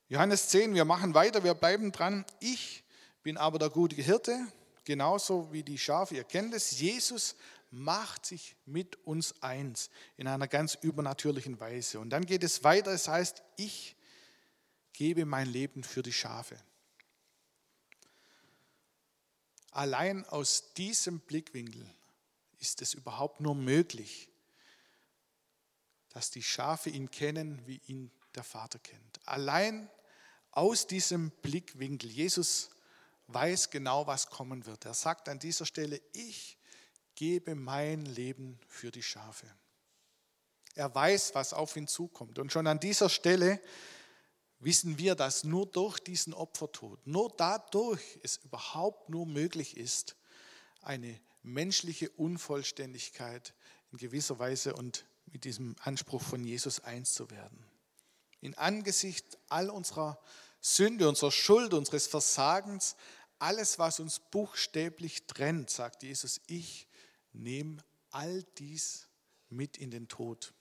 Johannes 0.08 0.50
10, 0.50 0.76
wir 0.76 0.86
machen 0.86 1.14
weiter, 1.14 1.44
wir 1.44 1.56
bleiben 1.56 1.92
dran. 1.92 2.26
Ich 2.40 2.83
bin 3.24 3.38
aber 3.38 3.58
der 3.58 3.70
gute 3.70 3.96
Hirte, 3.96 4.48
genauso 4.84 5.52
wie 5.52 5.64
die 5.64 5.78
Schafe. 5.78 6.16
Ihr 6.16 6.26
kennt 6.26 6.54
es. 6.54 6.80
Jesus 6.80 7.36
macht 7.72 8.26
sich 8.26 8.56
mit 8.66 8.98
uns 9.06 9.42
eins 9.42 9.90
in 10.18 10.28
einer 10.28 10.48
ganz 10.48 10.76
übernatürlichen 10.76 11.60
Weise. 11.60 12.00
Und 12.00 12.12
dann 12.12 12.26
geht 12.26 12.44
es 12.44 12.64
weiter. 12.64 12.92
Es 12.92 13.08
heißt, 13.08 13.42
ich 13.56 13.96
gebe 14.92 15.26
mein 15.26 15.48
Leben 15.48 15.84
für 15.84 16.04
die 16.04 16.14
Schafe. 16.14 16.58
Allein 19.72 20.24
aus 20.26 20.74
diesem 20.76 21.20
Blickwinkel 21.20 21.84
ist 22.60 22.82
es 22.84 22.94
überhaupt 22.94 23.40
nur 23.40 23.56
möglich, 23.56 24.30
dass 26.10 26.30
die 26.30 26.44
Schafe 26.44 26.92
ihn 26.92 27.10
kennen, 27.10 27.66
wie 27.66 27.82
ihn 27.88 28.12
der 28.36 28.44
Vater 28.44 28.78
kennt. 28.78 29.20
Allein 29.26 29.90
aus 30.52 30.86
diesem 30.86 31.32
Blickwinkel. 31.42 32.10
Jesus 32.10 32.70
weiß 33.34 33.70
genau, 33.70 34.08
was 34.08 34.30
kommen 34.30 34.66
wird. 34.66 34.86
Er 34.86 34.94
sagt 34.94 35.30
an 35.30 35.40
dieser 35.40 35.66
Stelle, 35.66 36.02
ich 36.14 36.58
gebe 37.16 37.56
mein 37.56 38.06
Leben 38.06 38.60
für 38.68 38.92
die 38.92 39.04
Schafe. 39.04 39.48
Er 40.76 40.94
weiß, 40.94 41.36
was 41.36 41.54
auf 41.54 41.76
ihn 41.76 41.88
zukommt. 41.88 42.40
Und 42.40 42.52
schon 42.52 42.68
an 42.68 42.80
dieser 42.80 43.10
Stelle 43.10 43.62
wissen 44.60 44.98
wir, 44.98 45.16
dass 45.16 45.44
nur 45.44 45.66
durch 45.66 46.00
diesen 46.00 46.34
Opfertod, 46.34 47.06
nur 47.06 47.34
dadurch 47.38 48.20
es 48.24 48.38
überhaupt 48.38 49.10
nur 49.10 49.26
möglich 49.26 49.78
ist, 49.78 50.16
eine 50.82 51.20
menschliche 51.44 52.10
Unvollständigkeit 52.12 53.54
in 53.92 53.98
gewisser 53.98 54.40
Weise 54.40 54.74
und 54.74 55.06
mit 55.26 55.44
diesem 55.44 55.76
Anspruch 55.82 56.22
von 56.22 56.44
Jesus 56.44 56.80
eins 56.80 57.14
zu 57.14 57.30
werden. 57.30 57.66
In 58.40 58.56
Angesicht 58.56 59.38
all 59.50 59.70
unserer 59.70 60.20
Sünde, 60.60 61.10
unserer 61.10 61.32
Schuld, 61.32 61.74
unseres 61.74 62.08
Versagens, 62.08 62.96
alles, 63.44 63.78
was 63.78 64.00
uns 64.00 64.20
buchstäblich 64.20 65.28
trennt, 65.28 65.70
sagt 65.70 66.04
Jesus, 66.04 66.40
ich 66.48 66.88
nehme 67.34 67.84
all 68.10 68.44
dies 68.58 69.10
mit 69.50 69.78
in 69.78 69.92
den 69.92 70.08
Tod. 70.08 70.54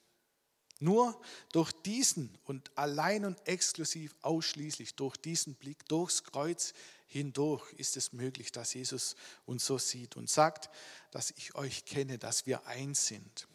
Nur 0.81 1.21
durch 1.53 1.71
diesen 1.71 2.37
und 2.43 2.77
allein 2.77 3.25
und 3.25 3.47
exklusiv 3.47 4.17
ausschließlich 4.23 4.97
durch 4.97 5.17
diesen 5.17 5.55
Blick, 5.55 5.87
durchs 5.87 6.25
Kreuz 6.25 6.75
hindurch 7.07 7.73
ist 7.75 7.97
es 7.97 8.12
möglich, 8.12 8.51
dass 8.51 8.75
Jesus 8.75 9.15
uns 9.47 9.65
so 9.65 9.79
sieht 9.79 10.17
und 10.17 10.29
sagt, 10.29 10.69
dass 11.12 11.31
ich 11.31 11.55
euch 11.55 11.85
kenne, 11.85 12.19
dass 12.19 12.47
wir 12.47 12.67
eins 12.67 13.07
sind. 13.07 13.47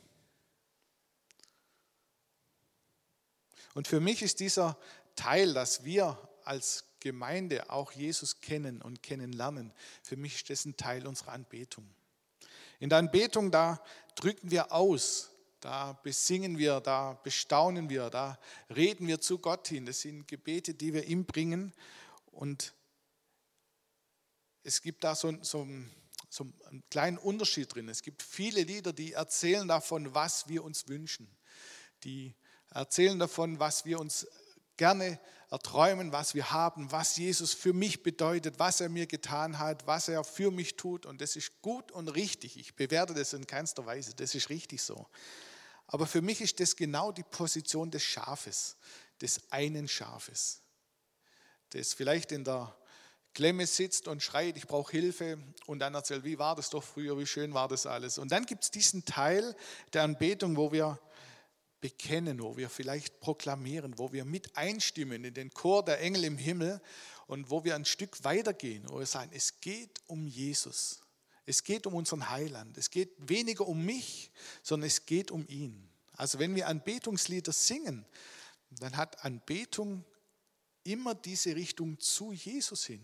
Und 3.73 3.89
für 3.89 3.99
mich 3.99 4.21
ist 4.21 4.39
dieser 4.39 4.79
Teil, 5.17 5.53
dass 5.53 5.83
wir 5.83 6.17
als 6.45 6.86
Gemeinde 6.99 7.69
auch 7.69 7.91
Jesus 7.91 8.41
kennen 8.41 8.81
und 8.81 9.03
kennenlernen, 9.03 9.73
für 10.03 10.17
mich 10.17 10.35
ist 10.35 10.49
das 10.49 10.65
ein 10.65 10.77
Teil 10.77 11.07
unserer 11.07 11.31
Anbetung. 11.31 11.87
In 12.79 12.89
der 12.89 12.99
Anbetung, 12.99 13.51
da 13.51 13.81
drücken 14.15 14.51
wir 14.51 14.71
aus, 14.71 15.31
da 15.59 15.93
besingen 15.93 16.57
wir, 16.57 16.79
da 16.79 17.13
bestaunen 17.23 17.89
wir, 17.89 18.09
da 18.09 18.39
reden 18.75 19.07
wir 19.07 19.19
zu 19.19 19.39
Gott 19.39 19.67
hin. 19.67 19.85
Das 19.85 20.01
sind 20.01 20.27
Gebete, 20.27 20.73
die 20.73 20.93
wir 20.93 21.05
ihm 21.05 21.25
bringen. 21.25 21.73
Und 22.31 22.73
es 24.63 24.81
gibt 24.81 25.03
da 25.03 25.15
so, 25.15 25.33
so, 25.41 25.67
so 26.29 26.45
einen 26.65 26.83
kleinen 26.91 27.17
Unterschied 27.17 27.73
drin. 27.73 27.89
Es 27.89 28.03
gibt 28.03 28.21
viele 28.21 28.61
Lieder, 28.61 28.93
die 28.93 29.13
erzählen 29.13 29.67
davon, 29.67 30.13
was 30.13 30.47
wir 30.47 30.63
uns 30.63 30.87
wünschen. 30.87 31.27
Die 32.03 32.35
erzählen 32.69 33.17
davon, 33.17 33.59
was 33.59 33.85
wir 33.85 33.99
uns 33.99 34.27
gerne 34.77 35.19
erträumen, 35.49 36.11
was 36.11 36.35
wir 36.35 36.51
haben, 36.51 36.91
was 36.91 37.15
Jesus 37.15 37.53
für 37.53 37.73
mich 37.73 38.03
bedeutet, 38.03 38.59
was 38.59 38.81
er 38.81 38.89
mir 38.89 39.07
getan 39.07 39.59
hat, 39.59 39.87
was 39.87 40.09
er 40.09 40.23
für 40.23 40.51
mich 40.51 40.75
tut. 40.75 41.05
Und 41.05 41.21
das 41.21 41.35
ist 41.35 41.61
gut 41.61 41.91
und 41.91 42.09
richtig. 42.09 42.57
Ich 42.57 42.75
bewerte 42.75 43.13
das 43.13 43.33
in 43.33 43.47
keinster 43.47 43.85
Weise. 43.85 44.13
Das 44.13 44.35
ist 44.35 44.49
richtig 44.49 44.81
so. 44.81 45.07
Aber 45.87 46.05
für 46.05 46.21
mich 46.21 46.41
ist 46.41 46.59
das 46.59 46.75
genau 46.75 47.13
die 47.13 47.23
Position 47.23 47.91
des 47.91 48.03
Schafes, 48.03 48.75
des 49.21 49.39
einen 49.49 49.87
Schafes, 49.87 50.61
das 51.69 51.93
vielleicht 51.93 52.33
in 52.33 52.43
der 52.43 52.75
Klemme 53.33 53.67
sitzt 53.67 54.07
und 54.07 54.23
schreit, 54.23 54.57
ich 54.57 54.67
brauche 54.67 54.91
Hilfe 54.91 55.37
und 55.65 55.79
dann 55.79 55.93
erzählt, 55.93 56.23
wie 56.23 56.39
war 56.39 56.55
das 56.55 56.69
doch 56.71 56.83
früher, 56.83 57.17
wie 57.17 57.27
schön 57.27 57.53
war 57.53 57.67
das 57.67 57.85
alles. 57.85 58.17
Und 58.17 58.31
dann 58.31 58.45
gibt 58.45 58.63
es 58.63 58.71
diesen 58.71 59.05
Teil 59.05 59.55
der 59.93 60.03
Anbetung, 60.03 60.57
wo 60.57 60.71
wir 60.71 60.99
bekennen, 61.81 62.41
wo 62.41 62.57
wir 62.57 62.69
vielleicht 62.69 63.19
proklamieren, 63.19 63.97
wo 63.97 64.11
wir 64.11 64.25
mit 64.25 64.55
einstimmen 64.57 65.23
in 65.23 65.33
den 65.33 65.53
Chor 65.53 65.85
der 65.85 65.99
Engel 66.01 66.23
im 66.23 66.37
Himmel 66.37 66.81
und 67.27 67.49
wo 67.49 67.63
wir 67.63 67.75
ein 67.75 67.85
Stück 67.85 68.23
weitergehen, 68.23 68.83
wo 68.89 68.99
wir 68.99 69.05
sagen, 69.05 69.31
es 69.33 69.59
geht 69.59 70.01
um 70.07 70.27
Jesus. 70.27 71.01
Es 71.45 71.63
geht 71.63 71.87
um 71.87 71.93
unseren 71.93 72.29
Heiland. 72.29 72.77
Es 72.77 72.89
geht 72.89 73.11
weniger 73.19 73.67
um 73.67 73.85
mich, 73.85 74.31
sondern 74.63 74.87
es 74.87 75.05
geht 75.05 75.31
um 75.31 75.47
ihn. 75.47 75.89
Also 76.13 76.39
wenn 76.39 76.55
wir 76.55 76.67
Anbetungslieder 76.67 77.53
singen, 77.53 78.05
dann 78.71 78.97
hat 78.97 79.23
Anbetung 79.23 80.03
immer 80.83 81.15
diese 81.15 81.55
Richtung 81.55 81.99
zu 81.99 82.33
Jesus 82.33 82.85
hin. 82.85 83.01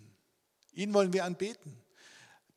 Ihn 0.73 0.93
wollen 0.93 1.13
wir 1.13 1.25
anbeten. 1.25 1.77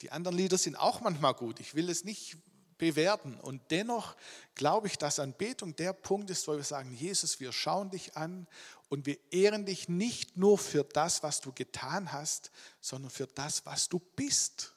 Die 0.02 0.10
anderen 0.10 0.36
Lieder 0.36 0.58
sind 0.58 0.76
auch 0.76 1.00
manchmal 1.00 1.34
gut. 1.34 1.60
Ich 1.60 1.74
will 1.74 1.88
es 1.88 2.04
nicht 2.04 2.36
bewerten. 2.78 3.38
Und 3.40 3.62
dennoch 3.70 4.16
glaube 4.54 4.86
ich, 4.86 4.98
dass 4.98 5.18
Anbetung 5.18 5.74
der 5.76 5.92
Punkt 5.92 6.30
ist, 6.30 6.46
wo 6.48 6.56
wir 6.56 6.64
sagen, 6.64 6.92
Jesus, 6.92 7.40
wir 7.40 7.52
schauen 7.52 7.90
dich 7.90 8.16
an 8.16 8.46
und 8.88 9.06
wir 9.06 9.18
ehren 9.30 9.66
dich 9.66 9.88
nicht 9.88 10.36
nur 10.36 10.58
für 10.58 10.84
das, 10.84 11.22
was 11.22 11.40
du 11.40 11.52
getan 11.52 12.12
hast, 12.12 12.50
sondern 12.80 13.10
für 13.10 13.26
das, 13.26 13.64
was 13.66 13.88
du 13.88 13.98
bist. 13.98 14.74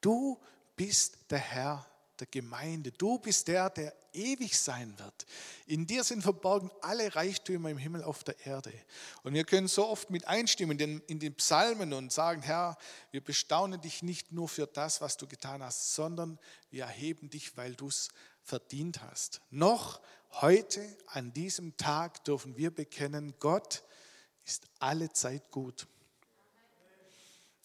Du 0.00 0.40
bist 0.76 1.18
der 1.30 1.38
Herr 1.38 1.86
der 2.20 2.26
Gemeinde. 2.26 2.92
Du 2.92 3.18
bist 3.18 3.48
der, 3.48 3.70
der 3.70 3.94
ewig 4.12 4.58
sein 4.58 4.98
wird. 4.98 5.26
In 5.66 5.86
dir 5.86 6.04
sind 6.04 6.22
verborgen 6.22 6.70
alle 6.80 7.14
Reichtümer 7.14 7.70
im 7.70 7.78
Himmel 7.78 8.02
auf 8.02 8.24
der 8.24 8.44
Erde. 8.46 8.72
Und 9.22 9.34
wir 9.34 9.44
können 9.44 9.68
so 9.68 9.86
oft 9.86 10.10
mit 10.10 10.26
einstimmen 10.26 10.78
in 10.78 11.18
den 11.18 11.34
Psalmen 11.34 11.92
und 11.92 12.12
sagen, 12.12 12.42
Herr, 12.42 12.76
wir 13.10 13.22
bestaunen 13.22 13.80
dich 13.80 14.02
nicht 14.02 14.32
nur 14.32 14.48
für 14.48 14.66
das, 14.66 15.00
was 15.00 15.16
du 15.16 15.26
getan 15.26 15.62
hast, 15.62 15.94
sondern 15.94 16.38
wir 16.70 16.84
erheben 16.84 17.30
dich, 17.30 17.56
weil 17.56 17.74
du 17.74 17.88
es 17.88 18.08
verdient 18.42 19.02
hast. 19.02 19.40
Noch 19.50 20.00
heute, 20.40 20.82
an 21.06 21.32
diesem 21.32 21.76
Tag, 21.76 22.24
dürfen 22.24 22.56
wir 22.56 22.74
bekennen, 22.74 23.34
Gott 23.38 23.84
ist 24.44 24.66
alle 24.78 25.12
Zeit 25.12 25.50
gut. 25.50 25.86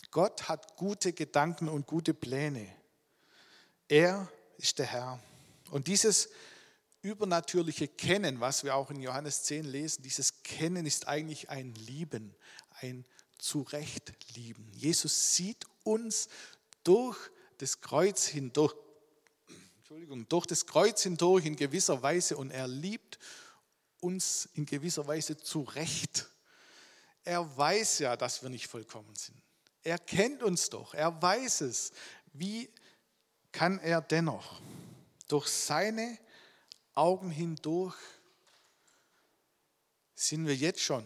Gott 0.09 0.49
hat 0.49 0.75
gute 0.75 1.13
Gedanken 1.13 1.69
und 1.69 1.87
gute 1.87 2.13
Pläne. 2.13 2.67
Er 3.87 4.29
ist 4.61 4.79
der 4.79 4.85
Herr. 4.85 5.19
Und 5.71 5.87
dieses 5.87 6.29
übernatürliche 7.01 7.87
Kennen, 7.87 8.39
was 8.39 8.63
wir 8.63 8.75
auch 8.75 8.91
in 8.91 9.01
Johannes 9.01 9.43
10 9.43 9.65
lesen, 9.65 10.03
dieses 10.03 10.43
Kennen 10.43 10.85
ist 10.85 11.07
eigentlich 11.07 11.49
ein 11.49 11.73
Lieben, 11.73 12.35
ein 12.79 13.05
Zurechtlieben. 13.39 14.71
Jesus 14.73 15.35
sieht 15.35 15.65
uns 15.83 16.29
durch 16.83 17.17
das 17.57 17.81
Kreuz 17.81 18.27
hindurch, 18.27 18.75
Entschuldigung, 19.79 20.27
durch 20.29 20.45
das 20.45 20.65
Kreuz 20.67 21.01
hindurch 21.03 21.45
in 21.45 21.55
gewisser 21.55 22.01
Weise 22.01 22.37
und 22.37 22.51
er 22.51 22.67
liebt 22.67 23.17
uns 23.99 24.47
in 24.53 24.65
gewisser 24.65 25.07
Weise 25.07 25.37
zurecht. 25.37 26.27
Er 27.23 27.57
weiß 27.57 27.99
ja, 27.99 28.15
dass 28.15 28.41
wir 28.41 28.49
nicht 28.49 28.67
vollkommen 28.67 29.15
sind. 29.15 29.41
Er 29.83 29.97
kennt 29.97 30.43
uns 30.43 30.69
doch, 30.69 30.93
er 30.93 31.19
weiß 31.21 31.61
es. 31.61 31.91
Wie 32.33 32.69
kann 33.51 33.79
er 33.79 34.01
dennoch 34.01 34.61
durch 35.27 35.47
seine 35.47 36.17
Augen 36.93 37.29
hindurch 37.29 37.95
sind 40.15 40.45
wir 40.45 40.55
jetzt 40.55 40.81
schon 40.81 41.05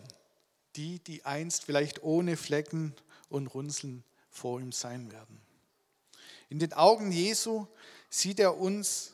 die, 0.76 1.00
die 1.00 1.24
einst 1.24 1.64
vielleicht 1.64 2.04
ohne 2.04 2.36
Flecken 2.38 2.94
und 3.30 3.48
Runzeln 3.48 4.04
vor 4.30 4.60
ihm 4.60 4.72
sein 4.72 5.12
werden. 5.12 5.42
In 6.50 6.60
den 6.60 6.74
Augen 6.74 7.12
Jesu 7.12 7.68
sieht 8.10 8.40
er 8.40 8.58
uns 8.58 9.14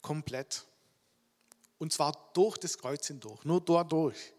komplett. 0.00 0.64
Und 1.78 1.92
zwar 1.92 2.30
durch 2.34 2.56
das 2.58 2.78
Kreuz 2.78 3.06
hindurch, 3.08 3.44
nur 3.44 3.60
dadurch. 3.60 4.32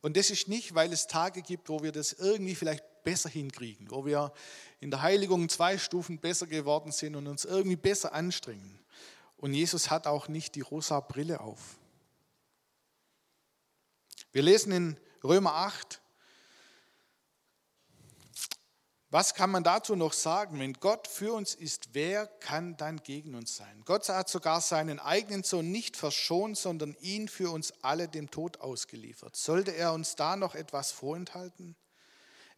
Und 0.00 0.16
das 0.16 0.30
ist 0.30 0.48
nicht, 0.48 0.74
weil 0.74 0.92
es 0.92 1.06
Tage 1.06 1.42
gibt, 1.42 1.68
wo 1.68 1.82
wir 1.82 1.92
das 1.92 2.12
irgendwie 2.12 2.54
vielleicht 2.54 2.84
besser 3.02 3.28
hinkriegen, 3.28 3.90
wo 3.90 4.04
wir 4.06 4.32
in 4.80 4.90
der 4.90 5.02
Heiligung 5.02 5.48
zwei 5.48 5.78
Stufen 5.78 6.18
besser 6.18 6.46
geworden 6.46 6.92
sind 6.92 7.16
und 7.16 7.26
uns 7.26 7.44
irgendwie 7.44 7.76
besser 7.76 8.12
anstrengen. 8.12 8.78
Und 9.36 9.54
Jesus 9.54 9.90
hat 9.90 10.06
auch 10.06 10.28
nicht 10.28 10.54
die 10.54 10.60
rosa 10.60 11.00
Brille 11.00 11.40
auf. 11.40 11.76
Wir 14.32 14.42
lesen 14.42 14.72
in 14.72 14.96
Römer 15.22 15.54
8, 15.54 16.00
was 19.12 19.34
kann 19.34 19.50
man 19.50 19.62
dazu 19.62 19.94
noch 19.94 20.14
sagen? 20.14 20.58
Wenn 20.58 20.72
Gott 20.72 21.06
für 21.06 21.34
uns 21.34 21.54
ist, 21.54 21.90
wer 21.92 22.26
kann 22.26 22.78
dann 22.78 22.96
gegen 23.02 23.34
uns 23.34 23.54
sein? 23.56 23.82
Gott 23.84 24.08
hat 24.08 24.30
sogar 24.30 24.62
seinen 24.62 24.98
eigenen 24.98 25.42
Sohn 25.42 25.70
nicht 25.70 25.98
verschont, 25.98 26.56
sondern 26.56 26.96
ihn 26.98 27.28
für 27.28 27.50
uns 27.50 27.74
alle 27.82 28.08
dem 28.08 28.30
Tod 28.30 28.62
ausgeliefert. 28.62 29.36
Sollte 29.36 29.72
er 29.72 29.92
uns 29.92 30.16
da 30.16 30.34
noch 30.34 30.54
etwas 30.54 30.92
vorenthalten? 30.92 31.76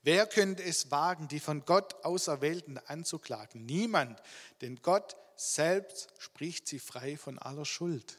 Wer 0.04 0.26
könnte 0.26 0.62
es 0.62 0.90
wagen, 0.90 1.28
die 1.28 1.40
von 1.40 1.64
Gott 1.64 2.04
Auserwählten 2.04 2.78
anzuklagen? 2.86 3.64
Niemand, 3.64 4.20
denn 4.60 4.80
Gott 4.82 5.16
selbst 5.34 6.10
spricht 6.18 6.68
sie 6.68 6.78
frei 6.78 7.16
von 7.16 7.38
aller 7.38 7.64
Schuld. 7.64 8.18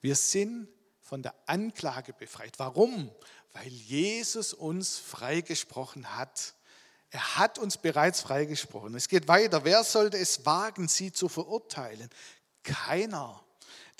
Wir 0.00 0.16
sind 0.16 0.68
von 1.02 1.22
der 1.22 1.34
Anklage 1.46 2.14
befreit. 2.14 2.58
Warum? 2.58 3.10
Weil 3.52 3.68
Jesus 3.68 4.54
uns 4.54 4.98
freigesprochen 4.98 6.16
hat. 6.16 6.54
Er 7.10 7.36
hat 7.36 7.58
uns 7.58 7.76
bereits 7.76 8.22
freigesprochen. 8.22 8.94
Es 8.94 9.08
geht 9.08 9.28
weiter. 9.28 9.64
Wer 9.64 9.84
sollte 9.84 10.18
es 10.18 10.46
wagen, 10.46 10.88
sie 10.88 11.12
zu 11.12 11.28
verurteilen? 11.28 12.08
Keiner. 12.62 13.44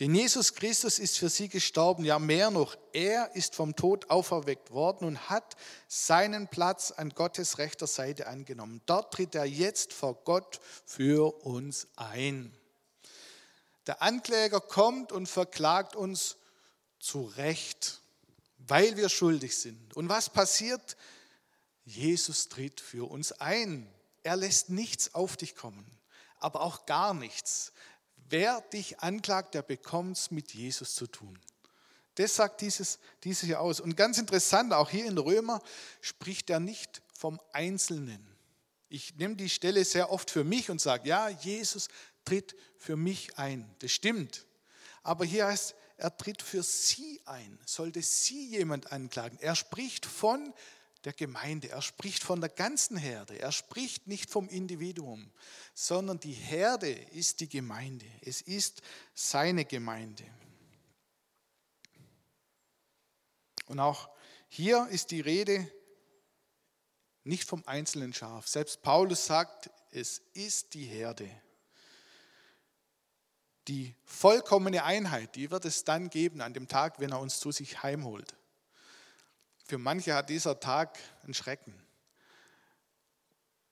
Denn 0.00 0.14
Jesus 0.14 0.54
Christus 0.54 1.00
ist 1.00 1.18
für 1.18 1.28
sie 1.28 1.48
gestorben, 1.48 2.04
ja 2.04 2.20
mehr 2.20 2.50
noch, 2.52 2.76
er 2.92 3.34
ist 3.34 3.56
vom 3.56 3.74
Tod 3.74 4.10
auferweckt 4.10 4.70
worden 4.70 5.06
und 5.06 5.28
hat 5.28 5.56
seinen 5.88 6.46
Platz 6.46 6.92
an 6.92 7.10
Gottes 7.10 7.58
rechter 7.58 7.88
Seite 7.88 8.28
angenommen. 8.28 8.80
Dort 8.86 9.12
tritt 9.12 9.34
er 9.34 9.44
jetzt 9.44 9.92
vor 9.92 10.14
Gott 10.22 10.60
für 10.84 11.44
uns 11.44 11.88
ein. 11.96 12.56
Der 13.88 14.00
Ankläger 14.00 14.60
kommt 14.60 15.10
und 15.10 15.28
verklagt 15.28 15.96
uns 15.96 16.36
zu 17.00 17.24
Recht, 17.24 18.00
weil 18.58 18.96
wir 18.96 19.08
schuldig 19.08 19.56
sind. 19.56 19.96
Und 19.96 20.08
was 20.08 20.30
passiert? 20.30 20.96
Jesus 21.84 22.48
tritt 22.48 22.80
für 22.80 23.10
uns 23.10 23.32
ein. 23.32 23.92
Er 24.22 24.36
lässt 24.36 24.68
nichts 24.68 25.14
auf 25.14 25.36
dich 25.36 25.56
kommen, 25.56 25.86
aber 26.38 26.60
auch 26.60 26.86
gar 26.86 27.14
nichts. 27.14 27.72
Wer 28.30 28.60
dich 28.72 29.00
anklagt, 29.00 29.54
der 29.54 29.62
bekommt 29.62 30.16
es 30.16 30.30
mit 30.30 30.52
Jesus 30.52 30.94
zu 30.94 31.06
tun. 31.06 31.38
Das 32.16 32.34
sagt 32.34 32.60
dieses, 32.60 32.98
dieses 33.24 33.44
hier 33.44 33.60
aus. 33.60 33.80
Und 33.80 33.96
ganz 33.96 34.18
interessant, 34.18 34.72
auch 34.72 34.90
hier 34.90 35.06
in 35.06 35.16
Römer 35.18 35.62
spricht 36.00 36.50
er 36.50 36.60
nicht 36.60 37.00
vom 37.14 37.40
Einzelnen. 37.52 38.26
Ich 38.88 39.14
nehme 39.16 39.36
die 39.36 39.48
Stelle 39.48 39.84
sehr 39.84 40.10
oft 40.10 40.30
für 40.30 40.44
mich 40.44 40.70
und 40.70 40.80
sage, 40.80 41.08
ja, 41.08 41.28
Jesus 41.28 41.88
tritt 42.24 42.56
für 42.76 42.96
mich 42.96 43.38
ein. 43.38 43.72
Das 43.78 43.92
stimmt. 43.92 44.46
Aber 45.02 45.24
hier 45.24 45.46
heißt, 45.46 45.74
er 45.96 46.16
tritt 46.16 46.42
für 46.42 46.62
sie 46.62 47.20
ein. 47.24 47.58
Sollte 47.66 48.02
sie 48.02 48.48
jemand 48.48 48.92
anklagen? 48.92 49.38
Er 49.40 49.54
spricht 49.54 50.06
von 50.06 50.52
der 51.04 51.12
Gemeinde. 51.12 51.70
Er 51.70 51.82
spricht 51.82 52.22
von 52.22 52.40
der 52.40 52.50
ganzen 52.50 52.96
Herde. 52.96 53.38
Er 53.38 53.52
spricht 53.52 54.06
nicht 54.06 54.30
vom 54.30 54.48
Individuum, 54.48 55.30
sondern 55.74 56.20
die 56.20 56.32
Herde 56.32 56.90
ist 56.90 57.40
die 57.40 57.48
Gemeinde. 57.48 58.06
Es 58.22 58.40
ist 58.40 58.82
seine 59.14 59.64
Gemeinde. 59.64 60.24
Und 63.66 63.80
auch 63.80 64.08
hier 64.48 64.88
ist 64.88 65.10
die 65.10 65.20
Rede 65.20 65.70
nicht 67.24 67.44
vom 67.44 67.62
einzelnen 67.66 68.14
Schaf. 68.14 68.48
Selbst 68.48 68.82
Paulus 68.82 69.26
sagt, 69.26 69.70
es 69.90 70.22
ist 70.32 70.74
die 70.74 70.84
Herde. 70.84 71.30
die 73.68 73.94
vollkommene 74.04 74.82
Einheit, 74.82 75.36
die 75.36 75.50
wird 75.50 75.66
es 75.66 75.84
dann 75.84 76.08
geben 76.08 76.40
an 76.40 76.54
dem 76.54 76.68
Tag, 76.68 77.00
wenn 77.00 77.12
er 77.12 77.20
uns 77.20 77.38
zu 77.38 77.52
sich 77.52 77.82
heimholt. 77.82 78.34
Für 79.68 79.76
manche 79.76 80.14
hat 80.14 80.30
dieser 80.30 80.58
Tag 80.58 80.98
einen 81.22 81.34
Schrecken. 81.34 81.74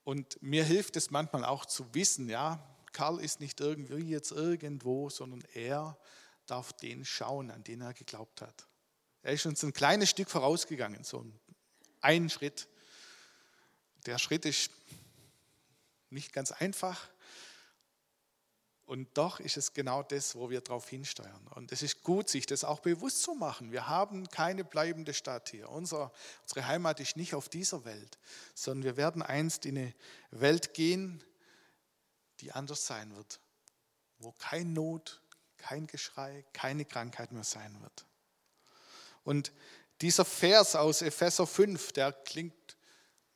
Und 0.03 0.39
mir 0.43 0.63
hilft 0.63 0.95
es 0.95 1.09
manchmal 1.09 1.43
auch 1.43 1.65
zu 1.65 1.91
wissen, 1.95 2.29
ja, 2.29 2.63
Karl 2.93 3.19
ist 3.19 3.39
nicht 3.39 3.59
irgendwie 3.61 4.07
jetzt 4.07 4.31
irgendwo, 4.31 5.09
sondern 5.09 5.41
er 5.55 5.97
darf 6.45 6.71
den 6.71 7.03
schauen, 7.03 7.49
an 7.49 7.63
den 7.63 7.81
er 7.81 7.95
geglaubt 7.95 8.43
hat. 8.43 8.67
Er 9.23 9.33
ist 9.33 9.47
uns 9.47 9.63
ein 9.63 9.73
kleines 9.73 10.11
Stück 10.11 10.29
vorausgegangen, 10.29 11.03
so 11.03 11.25
ein 12.01 12.29
Schritt. 12.29 12.67
Der 14.05 14.19
Schritt 14.19 14.45
ist 14.45 14.69
nicht 16.11 16.31
ganz 16.31 16.51
einfach. 16.51 17.09
Und 18.87 19.17
doch 19.17 19.41
ist 19.41 19.57
es 19.57 19.73
genau 19.73 20.01
das, 20.01 20.33
wo 20.35 20.49
wir 20.49 20.61
darauf 20.61 20.87
hinsteuern. 20.87 21.45
Und 21.55 21.73
es 21.73 21.81
ist 21.81 22.03
gut, 22.03 22.29
sich 22.29 22.45
das 22.45 22.63
auch 22.63 22.79
bewusst 22.79 23.21
zu 23.21 23.33
machen. 23.33 23.73
Wir 23.73 23.89
haben 23.89 24.29
keine 24.29 24.63
bleibende 24.63 25.13
Stadt 25.13 25.49
hier. 25.49 25.69
Unser, 25.69 26.13
unsere 26.43 26.65
Heimat 26.67 27.01
ist 27.01 27.17
nicht 27.17 27.35
auf 27.35 27.49
dieser 27.49 27.83
Welt, 27.83 28.17
sondern 28.55 28.85
wir 28.85 28.95
werden 28.95 29.21
einst 29.21 29.65
in 29.65 29.77
eine 29.77 29.93
Welt 30.31 30.73
gehen, 30.73 31.21
die 32.39 32.53
anders 32.53 32.87
sein 32.87 33.13
wird, 33.13 33.41
wo 34.19 34.31
kein 34.31 34.71
Not, 34.71 35.21
kein 35.57 35.85
Geschrei, 35.87 36.45
keine 36.53 36.85
Krankheit 36.85 37.33
mehr 37.33 37.43
sein 37.43 37.81
wird. 37.81 38.05
Und 39.25 39.51
dieser 39.99 40.23
Vers 40.23 40.77
aus 40.77 41.01
Epheser 41.01 41.45
5, 41.45 41.91
der 41.91 42.13
klingt 42.13 42.53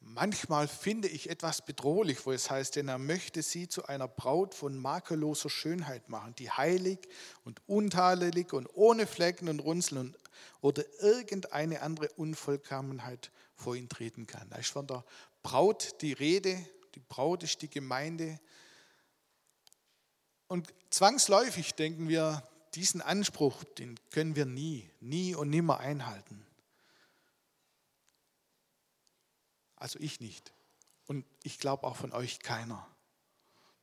Manchmal 0.03 0.67
finde 0.67 1.07
ich 1.07 1.29
etwas 1.29 1.63
bedrohlich, 1.63 2.25
wo 2.25 2.31
es 2.31 2.49
heißt, 2.49 2.75
denn 2.75 2.87
er 2.87 2.97
möchte 2.97 3.43
sie 3.43 3.69
zu 3.69 3.85
einer 3.85 4.07
Braut 4.07 4.55
von 4.55 4.75
makelloser 4.75 5.49
Schönheit 5.49 6.09
machen, 6.09 6.33
die 6.35 6.49
heilig 6.49 6.99
und 7.45 7.61
untadelig 7.67 8.51
und 8.51 8.67
ohne 8.73 9.05
Flecken 9.05 9.47
und 9.47 9.59
Runzeln 9.59 10.17
oder 10.59 10.83
irgendeine 11.01 11.81
andere 11.81 12.09
Unvollkommenheit 12.17 13.31
vor 13.55 13.75
ihn 13.75 13.89
treten 13.89 14.25
kann. 14.25 14.49
Da 14.49 14.57
ist 14.57 14.71
von 14.71 14.87
der 14.87 15.05
Braut 15.43 16.01
die 16.01 16.13
Rede, 16.13 16.57
die 16.95 16.99
Braut 16.99 17.43
ist 17.43 17.61
die 17.61 17.69
Gemeinde. 17.69 18.39
Und 20.47 20.73
zwangsläufig 20.89 21.75
denken 21.75 22.09
wir, 22.09 22.43
diesen 22.73 23.01
Anspruch, 23.01 23.63
den 23.63 23.99
können 24.09 24.35
wir 24.35 24.45
nie, 24.45 24.89
nie 24.99 25.35
und 25.35 25.49
nimmer 25.49 25.79
einhalten. 25.79 26.45
Also 29.81 29.97
ich 29.99 30.19
nicht. 30.19 30.53
Und 31.07 31.25
ich 31.41 31.57
glaube 31.57 31.87
auch 31.87 31.95
von 31.95 32.13
euch 32.13 32.39
keiner. 32.39 32.87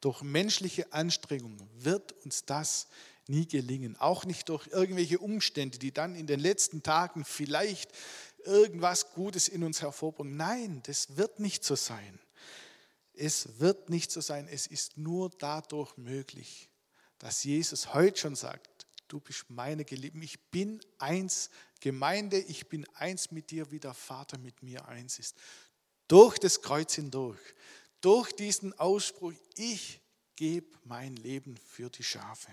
Durch 0.00 0.22
menschliche 0.22 0.92
Anstrengungen 0.92 1.68
wird 1.74 2.12
uns 2.24 2.44
das 2.44 2.86
nie 3.26 3.48
gelingen. 3.48 3.96
Auch 3.96 4.24
nicht 4.24 4.48
durch 4.48 4.68
irgendwelche 4.68 5.18
Umstände, 5.18 5.76
die 5.76 5.90
dann 5.90 6.14
in 6.14 6.28
den 6.28 6.38
letzten 6.38 6.84
Tagen 6.84 7.24
vielleicht 7.24 7.90
irgendwas 8.44 9.10
Gutes 9.12 9.48
in 9.48 9.64
uns 9.64 9.82
hervorbringen. 9.82 10.36
Nein, 10.36 10.82
das 10.84 11.16
wird 11.16 11.40
nicht 11.40 11.64
so 11.64 11.74
sein. 11.74 12.20
Es 13.12 13.58
wird 13.58 13.90
nicht 13.90 14.12
so 14.12 14.20
sein. 14.20 14.46
Es 14.46 14.68
ist 14.68 14.98
nur 14.98 15.30
dadurch 15.30 15.96
möglich, 15.96 16.70
dass 17.18 17.42
Jesus 17.42 17.92
heute 17.92 18.20
schon 18.20 18.36
sagt, 18.36 18.86
du 19.08 19.18
bist 19.18 19.46
meine 19.48 19.84
Geliebte. 19.84 20.20
Ich 20.20 20.40
bin 20.52 20.80
eins, 20.98 21.50
Gemeinde, 21.80 22.38
ich 22.38 22.68
bin 22.68 22.86
eins 22.94 23.32
mit 23.32 23.50
dir, 23.50 23.72
wie 23.72 23.80
der 23.80 23.94
Vater 23.94 24.38
mit 24.38 24.62
mir 24.62 24.86
eins 24.86 25.18
ist 25.18 25.34
durch 26.08 26.38
das 26.38 26.62
Kreuz 26.62 26.94
hindurch, 26.94 27.38
durch 28.00 28.32
diesen 28.32 28.78
Ausspruch, 28.78 29.32
ich 29.56 30.00
gebe 30.36 30.66
mein 30.84 31.16
Leben 31.16 31.56
für 31.56 31.90
die 31.90 32.04
Schafe. 32.04 32.52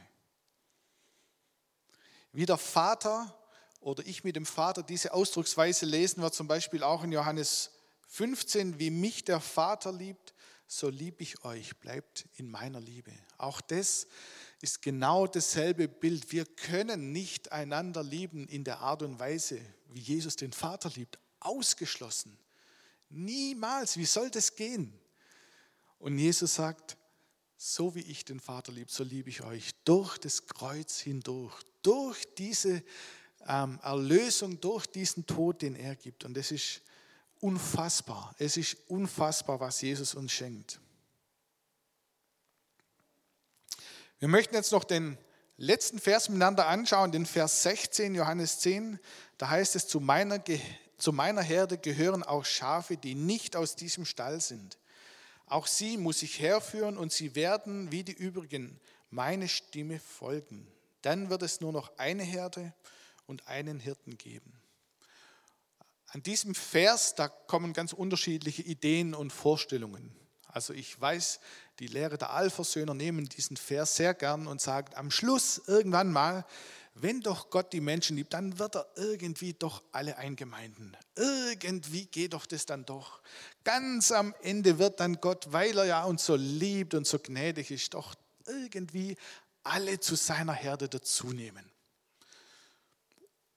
Wie 2.32 2.46
der 2.46 2.58
Vater 2.58 3.34
oder 3.80 4.06
ich 4.06 4.24
mit 4.24 4.36
dem 4.36 4.46
Vater 4.46 4.84
diese 4.84 5.14
Ausdrucksweise 5.14 5.86
lesen 5.86 6.22
wir 6.22 6.32
zum 6.32 6.48
Beispiel 6.48 6.84
auch 6.84 7.04
in 7.04 7.12
Johannes 7.12 7.72
15, 8.08 8.80
wie 8.80 8.90
mich 8.90 9.24
der 9.24 9.40
Vater 9.40 9.94
liebt, 9.94 10.34
so 10.68 10.90
liebe 10.90 11.22
ich 11.22 11.46
euch, 11.46 11.78
bleibt 11.78 12.28
in 12.36 12.50
meiner 12.50 12.80
Liebe. 12.80 13.12
Auch 13.38 13.62
das 13.62 14.08
ist 14.62 14.82
genau 14.82 15.28
dasselbe 15.28 15.88
Bild. 15.88 16.32
Wir 16.32 16.46
können 16.46 17.12
nicht 17.12 17.52
einander 17.52 18.04
lieben 18.04 18.48
in 18.48 18.64
der 18.64 18.80
Art 18.80 19.04
und 19.04 19.20
Weise, 19.20 19.62
wie 19.90 20.00
Jesus 20.00 20.36
den 20.36 20.54
Vater 20.54 20.90
liebt, 20.96 21.20
ausgeschlossen. 21.40 22.38
Niemals. 23.16 23.98
Wie 23.98 24.06
soll 24.06 24.30
das 24.30 24.56
gehen? 24.56 24.94
Und 26.00 26.20
Jesus 26.20 26.56
sagt, 26.56 26.98
so 27.58 27.96
wie 27.96 28.02
ich 28.02 28.26
den 28.26 28.40
Vater 28.40 28.72
liebe, 28.72 28.92
so 28.92 29.04
liebe 29.04 29.30
ich 29.30 29.42
euch 29.42 29.72
durch 29.86 30.18
das 30.18 30.46
Kreuz 30.48 31.00
hindurch, 31.00 31.62
durch 31.82 32.24
diese 32.36 32.84
ähm, 33.48 33.80
Erlösung, 33.82 34.60
durch 34.60 34.86
diesen 34.86 35.26
Tod, 35.26 35.62
den 35.62 35.76
er 35.76 35.96
gibt. 35.96 36.26
Und 36.26 36.38
es 36.38 36.52
ist 36.52 36.82
unfassbar. 37.40 38.36
Es 38.38 38.58
ist 38.58 38.78
unfassbar, 38.88 39.60
was 39.60 39.82
Jesus 39.82 40.14
uns 40.16 40.32
schenkt. 40.32 40.80
Wir 44.20 44.28
möchten 44.28 44.56
jetzt 44.56 44.72
noch 44.72 44.84
den 44.84 45.18
letzten 45.58 46.00
Vers 46.00 46.30
miteinander 46.30 46.68
anschauen, 46.68 47.12
den 47.12 47.26
Vers 47.26 47.64
16, 47.64 48.16
Johannes 48.16 48.60
10. 48.60 49.00
Da 49.38 49.50
heißt 49.50 49.76
es, 49.76 49.88
zu 49.88 50.00
meiner 50.00 50.40
zu 50.98 51.12
meiner 51.12 51.42
Herde 51.42 51.78
gehören 51.78 52.24
auch 52.24 52.46
Schafe, 52.46 52.98
die 52.98 53.16
nicht 53.16 53.56
aus 53.56 53.76
diesem 53.76 54.06
Stall 54.06 54.40
sind. 54.42 54.78
Auch 55.48 55.68
sie 55.68 55.98
muss 55.98 56.24
ich 56.24 56.40
herführen 56.40 56.98
und 56.98 57.12
sie 57.12 57.36
werden 57.36 57.92
wie 57.92 58.04
die 58.04 58.14
übrigen 58.14 58.80
meine 59.10 59.48
Stimme 59.48 60.00
folgen. 60.00 60.68
Dann 61.02 61.30
wird 61.30 61.44
es 61.44 61.62
nur 61.62 61.72
noch 61.72 61.98
eine 61.98 62.24
Herde 62.24 62.74
und 63.28 63.48
einen 63.48 63.80
Hirten 63.80 64.18
geben. 64.18 64.54
An 66.08 66.24
diesem 66.24 66.56
Vers, 66.56 67.16
da 67.16 67.28
kommen 67.28 67.74
ganz 67.74 67.94
unterschiedliche 67.94 68.62
Ideen 68.62 69.14
und 69.14 69.32
Vorstellungen. 69.32 70.16
Also 70.48 70.74
ich 70.74 71.00
weiß, 71.00 71.42
die 71.80 71.88
Lehre 71.88 72.18
der 72.18 72.30
Allversöhner 72.30 72.94
nehmen 72.94 73.28
diesen 73.28 73.58
Vers 73.58 73.98
sehr 73.98 74.14
gern 74.14 74.48
und 74.48 74.62
sagen, 74.62 74.96
am 74.96 75.12
Schluss 75.12 75.62
irgendwann 75.68 76.14
mal 76.14 76.46
wenn 76.98 77.20
doch 77.20 77.50
Gott 77.50 77.74
die 77.74 77.82
Menschen 77.82 78.16
liebt, 78.16 78.34
dann 78.34 78.58
wird 78.58 78.78
er 78.78 78.88
irgendwie 78.96 79.54
doch 79.54 79.84
alle 79.92 80.18
eingemeinden. 80.18 80.96
Irgendwie 81.16 82.06
geht 82.06 82.32
doch 82.32 82.46
das 82.46 82.66
dann 82.66 82.86
doch. 82.86 83.22
Ganz 83.66 84.14
am 84.14 84.34
Ende 84.42 84.80
wird 84.80 85.02
dann 85.02 85.20
Gott, 85.20 85.52
weil 85.52 85.78
er 85.78 85.86
ja 85.86 86.04
uns 86.06 86.26
so 86.26 86.36
liebt 86.36 86.94
und 86.94 87.06
so 87.06 87.20
gnädig 87.20 87.70
ist, 87.70 87.94
doch 87.94 88.16
irgendwie 88.48 89.18
alle 89.64 90.00
zu 90.00 90.16
seiner 90.16 90.54
Herde 90.54 90.88
dazunehmen. 90.88 91.70